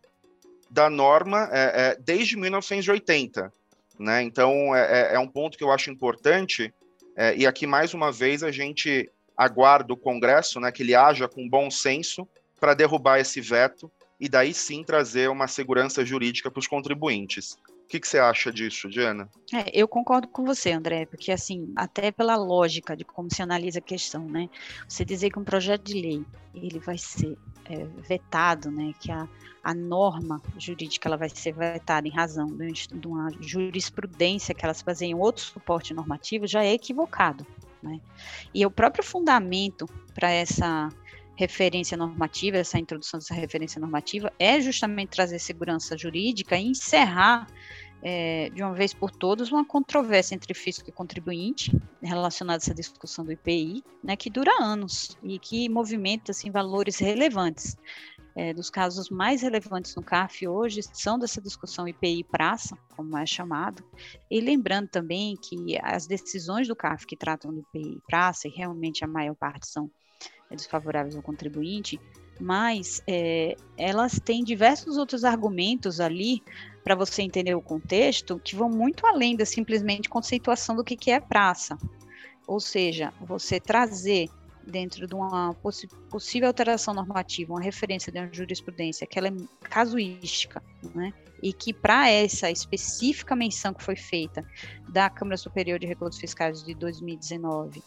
da 0.70 0.90
norma 0.90 1.50
é, 1.52 1.92
é, 1.92 1.98
desde 2.00 2.36
1980. 2.36 3.52
Né? 3.98 4.22
Então, 4.24 4.76
é, 4.76 5.14
é, 5.14 5.16
é, 5.16 5.20
um 5.20 5.28
ponto 5.28 5.58
que 5.58 5.64
eu 5.64 5.72
acho 5.72 5.90
importante, 5.90 6.74
e 7.36 7.48
aqui, 7.48 7.66
mais 7.66 7.96
uma 7.96 8.12
vez, 8.12 8.44
a 8.44 8.52
gente 8.52 9.10
aguarda 9.36 9.92
o 9.92 9.98
Congresso 9.98 10.60
né, 10.60 10.72
que 10.72 10.84
ele 10.84 10.94
haja 10.94 11.28
com 11.28 11.50
bom 11.50 11.72
senso 11.72 12.28
para 12.60 12.76
derrubar 12.76 13.20
esse 13.20 13.42
veto 13.42 13.92
e 14.20 14.28
daí 14.28 14.54
sim 14.54 14.84
trazer 14.84 15.30
uma 15.30 15.48
segurança 15.48 16.06
jurídica 16.06 16.50
para 16.50 16.60
os 16.60 16.68
contribuintes. 16.68 17.58
O 17.88 17.90
que, 17.90 18.02
que, 18.02 18.08
você 18.08 18.20
acha 18.20 18.52
disso, 18.52 18.90
Diana? 18.90 19.30
É, 19.54 19.72
eu 19.74 19.88
concordo 19.88 20.28
com 20.28 20.44
você, 20.44 20.72
André, 20.72 21.06
porque 21.06 21.32
assim, 21.32 21.72
até 21.74 22.12
pela 22.12 22.36
lógica 22.36 22.98
de 22.98 23.06
como 23.06 23.34
se 23.34 23.42
analisa 23.42 23.80
a 23.80 23.82
questão, 23.82 24.26
né? 24.26 24.50
Você 24.86 25.06
dizer 25.06 25.30
que 25.30 25.40
um 25.40 25.44
projeto 25.44 25.84
de 25.84 25.94
lei 25.94 26.26
ele 26.54 26.80
vai 26.80 26.98
ser 26.98 27.38
é, 27.64 27.86
vetado, 28.06 28.70
né? 28.70 28.94
Que 29.00 29.10
a, 29.10 29.26
a 29.64 29.74
norma 29.74 30.42
jurídica 30.58 31.08
ela 31.08 31.16
vai 31.16 31.30
ser 31.30 31.54
vetada 31.54 32.06
em 32.06 32.12
razão 32.12 32.48
de, 32.48 32.88
de 32.88 33.08
uma 33.08 33.30
jurisprudência 33.40 34.54
que 34.54 34.66
ela 34.66 34.74
se 34.74 34.84
baseia 34.84 35.12
em 35.12 35.16
outro 35.16 35.44
suporte 35.44 35.94
normativo 35.94 36.46
já 36.46 36.66
é 36.66 36.74
equivocado, 36.74 37.48
né? 37.82 38.02
E 38.54 38.66
o 38.66 38.72
próprio 38.72 39.02
fundamento 39.02 39.88
para 40.14 40.30
essa 40.30 40.90
referência 41.38 41.96
normativa, 41.96 42.58
essa 42.58 42.80
introdução 42.80 43.20
dessa 43.20 43.36
referência 43.36 43.80
normativa, 43.80 44.34
é 44.40 44.60
justamente 44.60 45.10
trazer 45.10 45.38
segurança 45.38 45.96
jurídica 45.96 46.58
e 46.58 46.66
encerrar 46.66 47.48
é, 48.02 48.50
de 48.50 48.64
uma 48.64 48.74
vez 48.74 48.94
por 48.94 49.12
todas 49.12 49.52
uma 49.52 49.64
controvérsia 49.64 50.34
entre 50.34 50.54
fisco 50.54 50.90
e 50.90 50.92
contribuinte 50.92 51.72
relacionada 52.02 52.58
a 52.58 52.64
essa 52.64 52.74
discussão 52.74 53.24
do 53.24 53.32
IPI, 53.32 53.84
né, 54.04 54.16
que 54.16 54.30
dura 54.30 54.52
anos 54.60 55.18
e 55.24 55.38
que 55.38 55.70
movimenta 55.70 56.32
assim, 56.32 56.50
valores 56.50 56.98
relevantes. 56.98 57.78
É, 58.36 58.54
dos 58.54 58.70
casos 58.70 59.10
mais 59.10 59.42
relevantes 59.42 59.96
no 59.96 60.04
CAF 60.04 60.48
hoje 60.48 60.82
são 60.94 61.18
dessa 61.18 61.42
discussão 61.42 61.88
IPI 61.88 62.24
praça, 62.24 62.78
como 62.96 63.18
é 63.18 63.26
chamado, 63.26 63.84
e 64.30 64.40
lembrando 64.40 64.88
também 64.90 65.36
que 65.36 65.76
as 65.82 66.06
decisões 66.06 66.68
do 66.68 66.76
CAF 66.76 67.08
que 67.08 67.18
tratam 67.18 67.52
do 67.52 67.62
IPI 67.62 68.00
praça, 68.08 68.48
e 68.48 68.52
realmente 68.52 69.04
a 69.04 69.08
maior 69.08 69.34
parte 69.34 69.68
são 69.68 69.90
desfavoráveis 70.56 71.16
ao 71.16 71.22
contribuinte, 71.22 72.00
mas 72.40 73.02
é, 73.08 73.56
elas 73.78 74.20
têm 74.20 74.44
diversos 74.44 74.98
outros 74.98 75.24
argumentos 75.24 76.00
ali 76.00 76.44
para 76.84 76.96
você 76.96 77.22
entender 77.22 77.56
o 77.56 77.62
contexto 77.62 78.40
que 78.44 78.56
vão 78.56 78.70
muito 78.70 79.06
além 79.06 79.36
da 79.36 79.46
simplesmente 79.46 80.08
conceituação 80.08 80.76
do 80.76 80.84
que, 80.84 80.96
que 80.96 81.12
é 81.12 81.20
praça. 81.20 81.78
Ou 82.48 82.60
seja, 82.60 83.14
você 83.20 83.60
trazer 83.60 84.30
dentro 84.66 85.08
de 85.08 85.16
uma 85.16 85.54
poss 85.56 85.86
possível 86.10 86.48
alteração 86.48 86.94
normativa, 86.94 87.54
uma 87.54 87.62
referência 87.62 88.12
de 88.12 88.20
uma 88.20 88.30
jurisprudência 88.32 89.08
que 89.08 89.18
ela 89.18 89.30
é 89.30 89.34
casuística, 89.70 90.62
né? 90.94 91.14
e 91.42 91.54
que 91.54 91.74
para 91.74 92.10
essa 92.10 92.50
específica 92.50 93.36
menção 93.36 93.74
que 93.74 93.84
foi 93.84 93.96
feita 93.96 94.46
da 94.90 95.10
Câmara 95.10 95.38
Superior 95.38 95.80
de 95.80 95.86
Recursos 95.86 96.20
Fiscais 96.20 96.64
de 96.64 96.74
2019, 96.74 97.84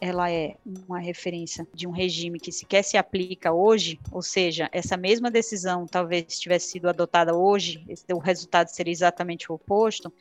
ela 0.00 0.30
é 0.30 0.56
uma 0.86 0.98
referência 0.98 1.66
de 1.74 1.86
um 1.86 1.90
regime 1.90 2.38
que 2.38 2.52
sequer 2.52 2.82
se 2.82 2.96
aplica 2.96 3.52
hoje, 3.52 3.98
ou 4.10 4.22
seja, 4.22 4.68
essa 4.72 4.96
mesma 4.96 5.30
decisão 5.30 5.86
talvez 5.86 6.38
tivesse 6.38 6.70
sido 6.70 6.88
adotada 6.88 7.34
hoje, 7.34 7.84
o 8.12 8.18
resultado 8.18 8.68
seria 8.68 8.92
exatamente 8.92 9.50
o 9.50 9.54
oposto, 9.54 10.12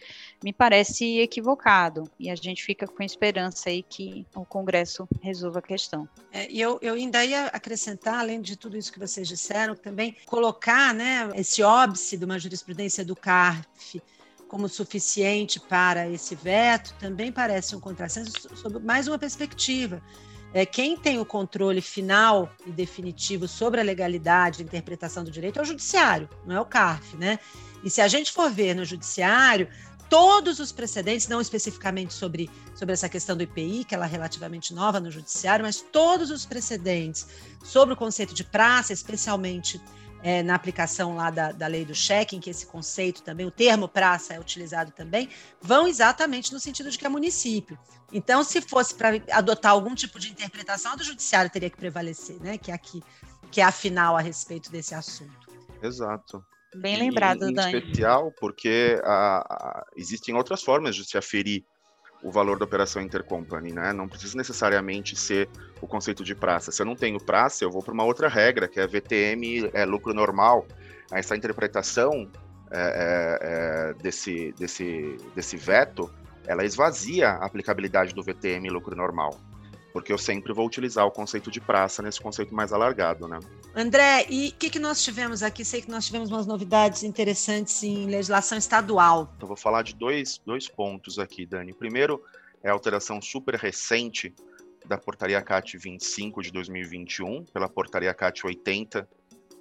me 0.44 0.52
parece 0.52 1.20
equivocado. 1.20 2.10
E 2.20 2.30
a 2.30 2.36
gente 2.36 2.64
fica 2.64 2.88
com 2.88 3.04
esperança 3.04 3.70
aí 3.70 3.84
que 3.84 4.26
o 4.36 4.46
Congresso 4.46 5.08
resolva 5.22 5.60
a 5.60 5.62
questão. 5.62 6.08
É, 6.32 6.50
e 6.50 6.60
eu, 6.60 6.80
eu 6.82 6.94
ainda 6.94 7.24
ia 7.24 7.48
acrescentar, 7.48 8.20
além 8.20 8.42
de 8.42 8.56
tudo 8.56 8.78
isso 8.78 8.92
que 8.92 9.00
vocês 9.00 9.28
disseram, 9.28 9.76
também 9.76 10.16
colocar 10.26 10.94
né, 10.94 11.30
esse 11.36 11.62
óbice 11.64 12.18
de 12.18 12.26
uma 12.26 12.40
jurisprudência 12.40 13.04
do 13.06 13.16
CARF 13.16 14.02
como 14.48 14.70
suficiente 14.70 15.60
para 15.60 16.10
esse 16.10 16.36
veto 16.36 16.94
também 17.00 17.32
parece 17.32 17.76
um 17.76 17.80
contrassenso 17.80 18.32
sob 18.56 18.80
mais 18.80 19.08
uma 19.08 19.18
perspectiva. 19.18 20.02
É, 20.54 20.66
quem 20.66 20.96
tem 20.98 21.20
o 21.20 21.26
controle 21.26 21.82
final 21.82 22.50
e 22.66 22.72
definitivo 22.72 23.48
sobre 23.48 23.82
a 23.82 23.84
legalidade 23.84 24.62
e 24.62 24.66
interpretação 24.66 25.24
do 25.24 25.30
direito 25.30 25.60
é 25.60 25.62
o 25.62 25.66
judiciário, 25.66 26.30
não 26.46 26.56
é 26.56 26.62
o 26.62 26.66
CARF, 26.66 27.18
né? 27.18 27.38
E 27.84 27.90
se 27.90 28.02
a 28.02 28.08
gente 28.08 28.32
for 28.32 28.50
ver 28.50 28.74
no 28.74 28.86
judiciário, 28.86 29.68
todos 30.10 30.60
os 30.60 30.72
precedentes, 30.72 31.28
não 31.28 31.42
especificamente 31.42 32.14
sobre, 32.14 32.50
sobre 32.76 32.94
essa 32.94 33.10
questão 33.10 33.36
do 33.36 33.44
IPI, 33.44 33.84
que 33.84 33.94
ela 33.94 34.06
é 34.06 34.10
relativamente 34.10 34.74
nova 34.74 35.00
no 35.00 35.12
judiciário, 35.12 35.66
mas 35.66 35.82
todos 35.82 36.32
os 36.32 36.46
precedentes 36.46 37.28
sobre 37.64 37.94
o 37.94 37.98
conceito 37.98 38.34
de 38.34 38.44
praça, 38.44 38.94
especialmente 38.94 39.82
é, 40.24 40.42
na 40.44 40.56
aplicação 40.56 41.16
lá 41.16 41.30
da, 41.30 41.52
da 41.52 41.68
lei 41.68 41.86
do 41.86 41.94
cheque, 41.94 42.36
em 42.36 42.40
que 42.40 42.50
esse 42.50 42.66
conceito 42.66 43.22
também, 43.22 43.46
o 43.46 43.52
termo 43.52 43.88
praça 43.88 44.34
é 44.34 44.40
utilizado 44.40 44.92
também, 44.92 45.30
vão 45.62 45.88
exatamente 45.88 46.52
no 46.54 46.60
sentido 46.60 46.90
de 46.90 46.98
que 46.98 47.06
é 47.06 47.10
município. 47.10 47.78
Então, 48.12 48.44
se 48.44 48.62
fosse 48.62 48.96
para 48.96 49.10
adotar 49.32 49.72
algum 49.72 49.94
tipo 49.94 50.20
de 50.20 50.32
interpretação, 50.32 50.94
a 50.94 50.96
do 50.96 51.04
judiciário 51.04 51.52
teria 51.52 51.70
que 51.70 51.78
prevalecer, 51.78 52.40
né? 52.42 52.58
Que 52.58 52.72
é 52.72 52.74
aqui, 52.74 53.04
que 53.52 53.62
é 53.62 53.64
a 53.64 53.72
final 53.72 54.16
a 54.16 54.22
respeito 54.22 54.72
desse 54.72 54.96
assunto. 54.96 55.48
Exato. 55.82 56.44
Bem 56.76 56.98
lembrado, 56.98 57.46
em, 57.46 57.52
em 57.52 57.54
Dani. 57.54 57.78
especial 57.78 58.32
porque 58.40 59.00
a, 59.04 59.38
a, 59.40 59.86
existem 59.96 60.36
outras 60.36 60.62
formas 60.62 60.96
de 60.96 61.06
se 61.06 61.18
aferir 61.18 61.66
o 62.24 62.32
valor 62.32 62.58
da 62.58 62.66
operação 62.66 63.02
intercompany, 63.02 63.72
né? 63.72 63.94
Não 63.94 64.08
precisa 64.08 64.38
necessariamente 64.38 65.16
ser 65.16 65.50
o 65.82 65.88
conceito 65.88 66.24
de 66.24 66.34
praça. 66.34 66.72
Se 66.72 66.82
eu 66.82 66.86
não 66.86 66.96
tenho 66.96 67.20
praça, 67.20 67.64
eu 67.64 67.72
vou 67.72 67.84
para 67.84 67.94
uma 67.94 68.04
outra 68.04 68.28
regra, 68.28 68.68
que 68.68 68.80
é 68.80 68.88
VTM, 68.88 69.70
é 69.74 69.86
lucro 69.86 70.14
normal. 70.14 70.66
Essa 71.12 71.36
interpretação 71.36 72.30
é, 72.72 72.80
é, 72.80 73.40
é, 73.42 73.94
desse, 74.02 74.52
desse, 74.54 75.18
desse 75.36 75.56
veto, 75.56 76.12
ela 76.46 76.66
esvazia 76.66 77.30
a 77.30 77.46
aplicabilidade 77.46 78.14
do 78.14 78.24
VTM 78.24 78.70
lucro 78.70 78.96
normal 78.96 79.38
porque 79.98 80.14
eu 80.14 80.18
sempre 80.20 80.54
vou 80.54 80.64
utilizar 80.64 81.08
o 81.08 81.12
conceito 81.12 81.50
de 81.50 81.60
praça 81.60 82.04
nesse 82.04 82.22
conceito 82.22 82.54
mais 82.54 82.72
alargado, 82.72 83.28
né? 83.28 83.40
André, 83.76 84.28
e 84.30 84.50
o 84.50 84.52
que, 84.54 84.70
que 84.70 84.78
nós 84.78 85.04
tivemos 85.04 85.42
aqui? 85.42 85.66
Sei 85.66 85.82
que 85.82 85.90
nós 85.90 86.06
tivemos 86.06 86.30
umas 86.30 86.46
novidades 86.46 87.02
interessantes 87.02 87.82
em 87.82 88.06
legislação 88.06 88.60
estadual. 88.60 89.34
Então, 89.36 89.48
vou 89.48 89.58
falar 89.58 89.82
de 89.82 89.96
dois, 89.96 90.40
dois 90.46 90.68
pontos 90.68 91.18
aqui, 91.18 91.48
Dani. 91.48 91.74
Primeiro, 91.74 92.24
é 92.62 92.70
a 92.70 92.74
alteração 92.74 93.20
super 93.20 93.56
recente 93.56 94.36
da 94.86 95.00
Portaria 95.00 95.42
CAT 95.42 95.76
25 95.80 96.44
de 96.44 96.52
2021 96.52 97.46
pela 97.46 97.68
Portaria 97.68 98.14
CAT 98.14 98.46
80 98.46 99.10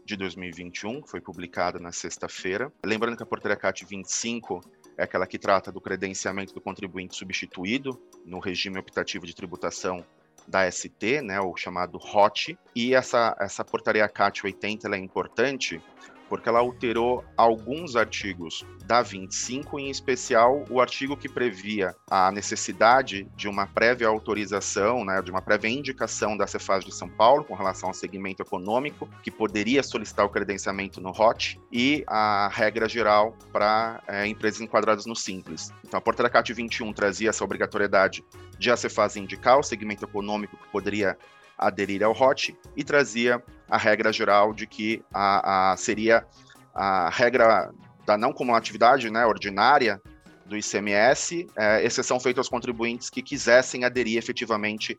de 0.05 0.17
2021, 0.19 1.01
que 1.01 1.09
foi 1.09 1.21
publicada 1.23 1.79
na 1.79 1.93
sexta-feira. 1.93 2.71
Lembrando 2.85 3.17
que 3.17 3.23
a 3.23 3.27
Portaria 3.27 3.57
CAT 3.57 3.87
25 3.87 4.61
é 4.99 5.05
aquela 5.05 5.27
que 5.27 5.39
trata 5.39 5.73
do 5.73 5.81
credenciamento 5.81 6.53
do 6.53 6.61
contribuinte 6.61 7.17
substituído 7.17 7.99
no 8.23 8.39
regime 8.39 8.79
optativo 8.79 9.27
de 9.27 9.35
tributação 9.35 10.05
da 10.47 10.71
ST, 10.71 11.23
né, 11.23 11.41
o 11.41 11.57
chamado 11.57 11.99
HOT, 11.99 12.59
e 12.75 12.95
essa, 12.95 13.37
essa 13.41 13.65
portaria 13.65 14.09
CAT 14.09 14.45
80 14.45 14.89
é 14.89 14.99
importante 14.99 15.83
porque 16.29 16.49
ela 16.49 16.61
alterou 16.61 17.25
alguns 17.37 17.97
artigos 17.97 18.65
da 18.85 19.03
25, 19.03 19.79
em 19.79 19.91
especial 19.91 20.65
o 20.71 20.81
artigo 20.81 21.17
que 21.17 21.29
previa 21.29 21.95
a 22.11 22.31
necessidade 22.31 23.29
de 23.37 23.49
uma 23.49 23.67
prévia 23.67 24.07
autorização, 24.07 25.05
né, 25.05 25.21
de 25.23 25.31
uma 25.31 25.43
prévia 25.43 25.69
indicação 25.69 26.37
da 26.37 26.47
Cefaz 26.47 26.85
de 26.85 26.93
São 26.93 27.09
Paulo 27.09 27.45
com 27.45 27.55
relação 27.55 27.89
ao 27.89 27.95
segmento 27.95 28.43
econômico, 28.43 29.09
que 29.23 29.31
poderia 29.31 29.83
solicitar 29.83 30.25
o 30.25 30.31
credenciamento 30.31 31.01
no 31.01 31.11
ROT, 31.11 31.59
e 31.73 32.05
a 32.07 32.49
regra 32.53 32.89
geral 32.89 33.37
para 33.53 34.03
é, 34.07 34.27
empresas 34.27 34.61
enquadradas 34.61 35.07
no 35.07 35.17
Simples. 35.17 35.73
Então, 35.85 35.99
a 35.99 36.01
portaria 36.01 36.31
CAT 36.31 36.53
21 36.53 36.93
trazia 36.93 37.31
essa 37.31 37.45
obrigatoriedade 37.45 38.25
de 38.59 38.71
a 38.71 38.77
Cefaz 38.77 39.17
indicar 39.17 39.59
o 39.59 39.63
segmento 39.63 40.05
econômico 40.05 40.57
que 40.57 40.69
poderia 40.69 41.17
aderir 41.59 42.03
ao 42.03 42.13
ROT 42.13 42.55
e 42.77 42.85
trazia 42.85 43.43
a 43.69 43.77
regra 43.77 44.13
geral 44.13 44.53
de 44.53 44.67
que 44.67 45.03
a, 45.13 45.73
a 45.73 45.77
seria 45.77 46.27
a 46.75 47.09
regra 47.11 47.73
da 48.07 48.17
não 48.17 48.33
cumulatividade 48.33 49.11
né, 49.11 49.25
ordinária 49.27 50.01
do 50.45 50.57
ICMS, 50.57 51.47
é, 51.57 51.85
exceção 51.85 52.21
feita 52.21 52.41
aos 52.41 52.49
contribuintes 52.49 53.11
que 53.11 53.23
quisessem 53.23 53.85
aderir 53.85 54.17
efetivamente 54.17 54.97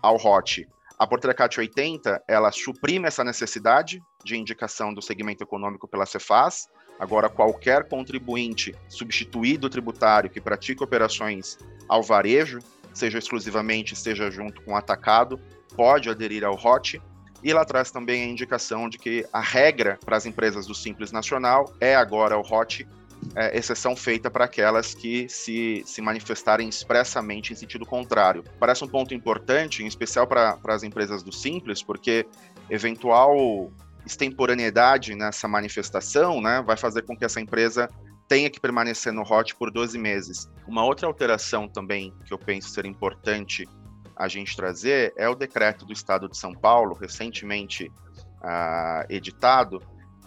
ao 0.00 0.16
ROT. 0.16 0.66
A 0.98 1.06
portaria 1.06 1.34
CAT 1.34 1.60
80, 1.60 2.22
ela 2.26 2.50
suprime 2.50 3.06
essa 3.06 3.22
necessidade 3.22 4.00
de 4.24 4.36
indicação 4.36 4.94
do 4.94 5.02
segmento 5.02 5.44
econômico 5.44 5.86
pela 5.86 6.06
Cefaz. 6.06 6.68
Agora, 6.98 7.28
qualquer 7.28 7.86
contribuinte 7.86 8.74
substituído 8.88 9.68
tributário 9.68 10.30
que 10.30 10.40
pratique 10.40 10.82
operações 10.82 11.58
ao 11.86 12.02
varejo, 12.02 12.60
seja 12.94 13.18
exclusivamente, 13.18 13.94
seja 13.94 14.30
junto 14.30 14.62
com 14.62 14.72
o 14.72 14.76
atacado, 14.76 15.38
pode 15.76 16.08
aderir 16.08 16.42
ao 16.42 16.54
ROT. 16.54 16.98
E 17.42 17.52
lá 17.52 17.64
traz 17.64 17.90
também 17.90 18.22
a 18.22 18.26
indicação 18.26 18.88
de 18.88 18.98
que 18.98 19.24
a 19.32 19.40
regra 19.40 19.98
para 20.04 20.16
as 20.16 20.26
empresas 20.26 20.66
do 20.66 20.74
Simples 20.74 21.12
Nacional 21.12 21.72
é 21.80 21.94
agora 21.94 22.36
o 22.36 22.42
ROT, 22.42 22.86
é, 23.34 23.56
exceção 23.56 23.96
feita 23.96 24.30
para 24.30 24.44
aquelas 24.44 24.94
que 24.94 25.28
se, 25.28 25.82
se 25.86 26.00
manifestarem 26.00 26.68
expressamente 26.68 27.52
em 27.52 27.56
sentido 27.56 27.84
contrário. 27.84 28.44
Parece 28.58 28.84
um 28.84 28.88
ponto 28.88 29.14
importante, 29.14 29.82
em 29.82 29.86
especial 29.86 30.26
para 30.26 30.58
as 30.68 30.82
empresas 30.82 31.22
do 31.22 31.32
Simples, 31.32 31.82
porque 31.82 32.26
eventual 32.70 33.70
extemporaneidade 34.04 35.14
nessa 35.14 35.48
manifestação 35.48 36.40
né, 36.40 36.62
vai 36.64 36.76
fazer 36.76 37.02
com 37.02 37.16
que 37.16 37.24
essa 37.24 37.40
empresa 37.40 37.88
tenha 38.28 38.50
que 38.50 38.60
permanecer 38.60 39.12
no 39.12 39.22
ROT 39.22 39.54
por 39.56 39.70
12 39.70 39.98
meses. 39.98 40.48
Uma 40.66 40.84
outra 40.84 41.06
alteração 41.06 41.68
também 41.68 42.12
que 42.24 42.32
eu 42.32 42.38
penso 42.38 42.70
ser 42.70 42.86
importante 42.86 43.68
a 44.16 44.28
gente 44.28 44.56
trazer 44.56 45.12
é 45.16 45.28
o 45.28 45.34
decreto 45.34 45.84
do 45.84 45.92
Estado 45.92 46.28
de 46.28 46.36
São 46.36 46.54
Paulo, 46.54 46.94
recentemente 46.94 47.92
uh, 48.42 49.04
editado, 49.08 49.82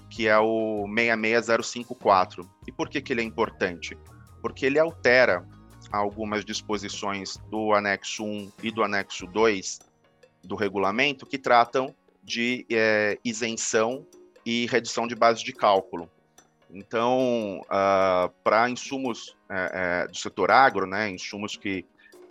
que 0.10 0.28
é 0.28 0.38
o 0.38 0.86
66054. 0.88 2.47
E 2.67 2.71
por 2.71 2.88
que, 2.88 3.02
que 3.02 3.12
ele 3.12 3.21
é 3.21 3.23
importante? 3.23 3.97
Porque 4.41 4.65
ele 4.65 4.78
altera 4.78 5.45
algumas 5.91 6.45
disposições 6.45 7.38
do 7.49 7.73
anexo 7.73 8.23
1 8.23 8.52
e 8.63 8.71
do 8.71 8.84
anexo 8.84 9.25
2 9.25 9.80
do 10.43 10.56
regulamento 10.56 11.25
que 11.25 11.38
tratam 11.38 11.93
de 12.23 12.65
é, 12.69 13.17
isenção 13.25 14.06
e 14.45 14.67
redução 14.67 15.08
de 15.08 15.15
base 15.15 15.43
de 15.43 15.52
cálculo. 15.52 16.10
Então, 16.71 17.62
uh, 17.62 17.65
ah, 17.69 18.32
para 18.43 18.69
insumos 18.69 19.36
é, 19.49 20.04
é, 20.04 20.08
do 20.08 20.15
setor 20.15 20.52
agro, 20.52 20.86
né, 20.86 21.10
insumos 21.10 21.58
que 21.58 21.84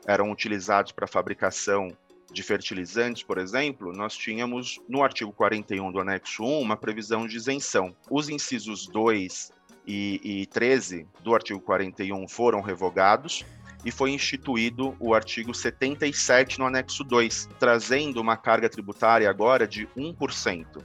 eram 0.09 0.33
utilizados 0.33 0.91
para 0.91 1.07
fabricação 1.07 1.95
de 2.33 2.43
fertilizantes, 2.43 3.23
por 3.23 3.37
exemplo, 3.37 3.93
nós 3.93 4.17
tínhamos 4.17 4.81
no 4.89 5.03
artigo 5.03 5.33
41 5.33 5.93
do 5.93 6.01
anexo 6.01 6.43
1 6.43 6.61
uma 6.61 6.77
previsão 6.77 7.27
de 7.27 7.37
isenção. 7.37 7.95
Os 8.11 8.29
incisos 8.29 8.87
2 8.87 9.53
e, 9.87 10.21
e 10.23 10.47
13 10.47 11.07
do 11.23 11.35
artigo 11.35 11.61
41 11.61 12.27
foram 12.27 12.61
revogados 12.63 13.45
e 13.85 13.91
foi 13.91 14.11
instituído 14.11 14.97
o 14.99 15.15
artigo 15.15 15.55
77 15.55 16.59
no 16.59 16.67
anexo 16.67 17.05
2, 17.05 17.49
trazendo 17.59 18.21
uma 18.21 18.37
carga 18.37 18.69
tributária 18.69 19.29
agora 19.29 19.67
de 19.67 19.87
1%. 19.89 20.85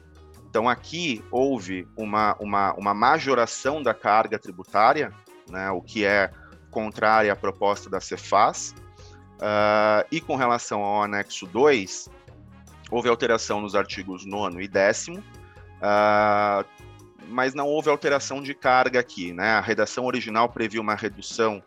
Então 0.50 0.70
aqui 0.70 1.24
houve 1.32 1.88
uma, 1.98 2.36
uma, 2.40 2.74
uma 2.74 2.94
majoração 2.94 3.82
da 3.82 3.94
carga 3.94 4.38
tributária, 4.38 5.12
né, 5.50 5.72
o 5.72 5.82
que 5.82 6.06
é 6.06 6.32
contrária 6.70 7.32
à 7.32 7.36
proposta 7.36 7.90
da 7.90 8.00
Cefaz, 8.00 8.74
Uh, 9.36 10.04
e 10.12 10.20
com 10.22 10.36
relação 10.36 10.82
ao 10.82 11.04
anexo 11.04 11.46
2, 11.48 12.10
houve 12.90 13.10
alteração 13.10 13.62
nos 13.62 13.76
artigos 13.76 14.26
9 14.26 14.64
e 14.64 14.68
10, 14.68 15.08
uh, 15.08 15.24
ah, 15.82 16.66
mas 17.28 17.54
não 17.54 17.68
houve 17.68 17.90
alteração 17.90 18.42
de 18.42 18.54
carga 18.54 19.00
aqui. 19.00 19.34
Né? 19.34 19.52
A 19.52 19.62
redação 19.62 20.06
original 20.06 20.50
previu 20.50 20.82
uma 20.82 20.96
redução 20.96 21.62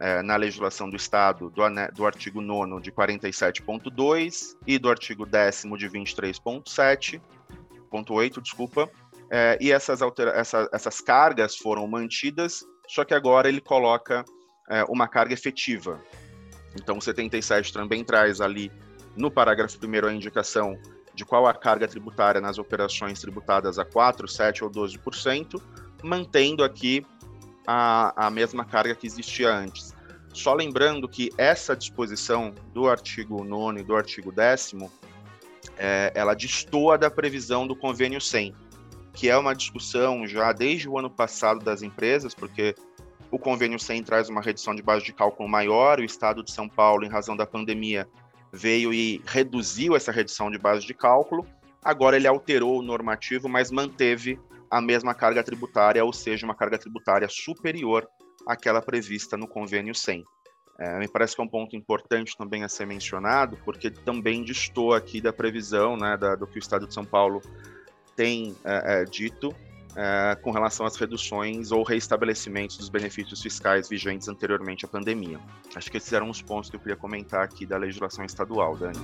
uh, 0.00 0.22
na 0.24 0.36
legislação 0.36 0.90
do 0.90 0.96
Estado 0.96 1.50
do, 1.50 1.62
do 1.94 2.06
artigo 2.06 2.40
9 2.40 2.80
de 2.80 2.90
47.2 2.90 4.56
e 4.66 4.78
do 4.78 4.90
artigo 4.90 5.26
10 5.26 5.62
de 5.76 5.88
23.7.8, 5.88 8.40
desculpa, 8.40 8.90
eh, 9.30 9.58
e 9.60 9.70
essas, 9.70 10.00
altera 10.00 10.30
essa, 10.30 10.68
essas 10.72 11.00
cargas 11.00 11.56
foram 11.56 11.86
mantidas, 11.86 12.64
só 12.86 13.04
que 13.04 13.12
agora 13.12 13.48
ele 13.48 13.60
coloca 13.60 14.24
eh, 14.70 14.84
uma 14.88 15.06
carga 15.06 15.34
efetiva, 15.34 16.00
então, 16.74 16.98
o 16.98 17.02
77 17.02 17.72
também 17.72 18.04
traz 18.04 18.40
ali 18.40 18.70
no 19.16 19.30
parágrafo 19.30 19.78
1 19.82 20.06
a 20.06 20.12
indicação 20.12 20.78
de 21.14 21.24
qual 21.24 21.46
a 21.46 21.54
carga 21.54 21.88
tributária 21.88 22.40
nas 22.40 22.58
operações 22.58 23.20
tributadas 23.20 23.78
a 23.78 23.84
4, 23.84 24.28
7 24.28 24.62
ou 24.62 24.70
12%, 24.70 25.60
mantendo 26.02 26.62
aqui 26.62 27.04
a, 27.66 28.26
a 28.26 28.30
mesma 28.30 28.64
carga 28.64 28.94
que 28.94 29.06
existia 29.06 29.52
antes. 29.52 29.92
Só 30.32 30.54
lembrando 30.54 31.08
que 31.08 31.30
essa 31.36 31.74
disposição 31.74 32.54
do 32.72 32.88
artigo 32.88 33.42
9 33.42 33.80
e 33.80 33.82
do 33.82 33.96
artigo 33.96 34.30
10 34.30 34.74
é, 35.76 36.12
ela 36.14 36.34
destoa 36.34 36.96
da 36.96 37.10
previsão 37.10 37.66
do 37.66 37.74
convênio 37.74 38.20
100, 38.20 38.54
que 39.12 39.28
é 39.28 39.36
uma 39.36 39.54
discussão 39.54 40.26
já 40.26 40.52
desde 40.52 40.88
o 40.88 40.96
ano 40.96 41.10
passado 41.10 41.64
das 41.64 41.82
empresas, 41.82 42.34
porque 42.34 42.76
o 43.30 43.38
convênio 43.38 43.78
100 43.78 44.02
traz 44.04 44.28
uma 44.28 44.40
redução 44.40 44.74
de 44.74 44.82
base 44.82 45.04
de 45.04 45.12
cálculo 45.12 45.48
maior, 45.48 46.00
o 46.00 46.04
estado 46.04 46.42
de 46.42 46.50
São 46.50 46.68
Paulo, 46.68 47.04
em 47.04 47.10
razão 47.10 47.36
da 47.36 47.46
pandemia, 47.46 48.08
veio 48.52 48.92
e 48.92 49.22
reduziu 49.26 49.94
essa 49.94 50.10
redução 50.10 50.50
de 50.50 50.58
base 50.58 50.86
de 50.86 50.94
cálculo. 50.94 51.46
Agora 51.84 52.16
ele 52.16 52.26
alterou 52.26 52.78
o 52.78 52.82
normativo, 52.82 53.48
mas 53.48 53.70
manteve 53.70 54.38
a 54.70 54.80
mesma 54.80 55.14
carga 55.14 55.42
tributária, 55.42 56.04
ou 56.04 56.12
seja, 56.12 56.46
uma 56.46 56.54
carga 56.54 56.78
tributária 56.78 57.28
superior 57.28 58.08
aquela 58.46 58.80
prevista 58.80 59.36
no 59.36 59.46
convênio 59.46 59.94
100. 59.94 60.24
É, 60.80 60.98
me 60.98 61.08
parece 61.08 61.34
que 61.34 61.42
é 61.42 61.44
um 61.44 61.48
ponto 61.48 61.74
importante 61.74 62.36
também 62.36 62.62
a 62.62 62.68
ser 62.68 62.86
mencionado, 62.86 63.58
porque 63.64 63.90
também 63.90 64.44
distou 64.44 64.94
aqui 64.94 65.20
da 65.20 65.32
previsão 65.32 65.96
né, 65.96 66.16
da, 66.16 66.36
do 66.36 66.46
que 66.46 66.56
o 66.56 66.60
Estado 66.60 66.86
de 66.86 66.94
São 66.94 67.04
Paulo 67.04 67.42
tem 68.14 68.56
é, 68.64 69.02
é, 69.02 69.04
dito 69.04 69.54
é, 70.00 70.36
com 70.36 70.52
relação 70.52 70.86
às 70.86 70.94
reduções 70.94 71.72
ou 71.72 71.82
reestabelecimentos 71.82 72.76
dos 72.76 72.88
benefícios 72.88 73.42
fiscais 73.42 73.88
vigentes 73.88 74.28
anteriormente 74.28 74.84
à 74.84 74.88
pandemia. 74.88 75.40
Acho 75.74 75.90
que 75.90 75.96
esses 75.96 76.12
eram 76.12 76.30
os 76.30 76.40
pontos 76.40 76.70
que 76.70 76.76
eu 76.76 76.80
queria 76.80 76.94
comentar 76.94 77.42
aqui 77.42 77.66
da 77.66 77.76
legislação 77.76 78.24
estadual, 78.24 78.76
Dani. 78.76 78.96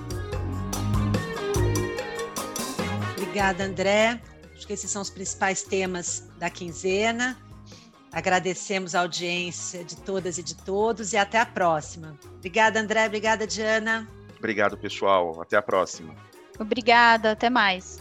Obrigada, 3.16 3.64
André. 3.64 4.22
Acho 4.54 4.68
que 4.68 4.72
esses 4.72 4.88
são 4.88 5.02
os 5.02 5.11
principais 5.11 5.64
temas 5.64 6.28
da 6.38 6.48
quinzena. 6.48 7.37
Agradecemos 8.12 8.94
a 8.94 9.00
audiência 9.00 9.83
de 9.83 9.96
todas 9.96 10.38
e 10.38 10.44
de 10.44 10.54
todos 10.54 11.12
e 11.12 11.16
até 11.16 11.40
a 11.40 11.46
próxima. 11.46 12.16
Obrigada, 12.37 12.78
André. 12.78 13.04
Obrigada, 13.04 13.48
Diana. 13.48 14.09
Obrigado, 14.38 14.78
pessoal. 14.78 15.42
Até 15.42 15.57
a 15.57 15.62
próxima. 15.62 16.14
Obrigada. 16.61 17.33
Até 17.33 17.50
mais. 17.50 18.00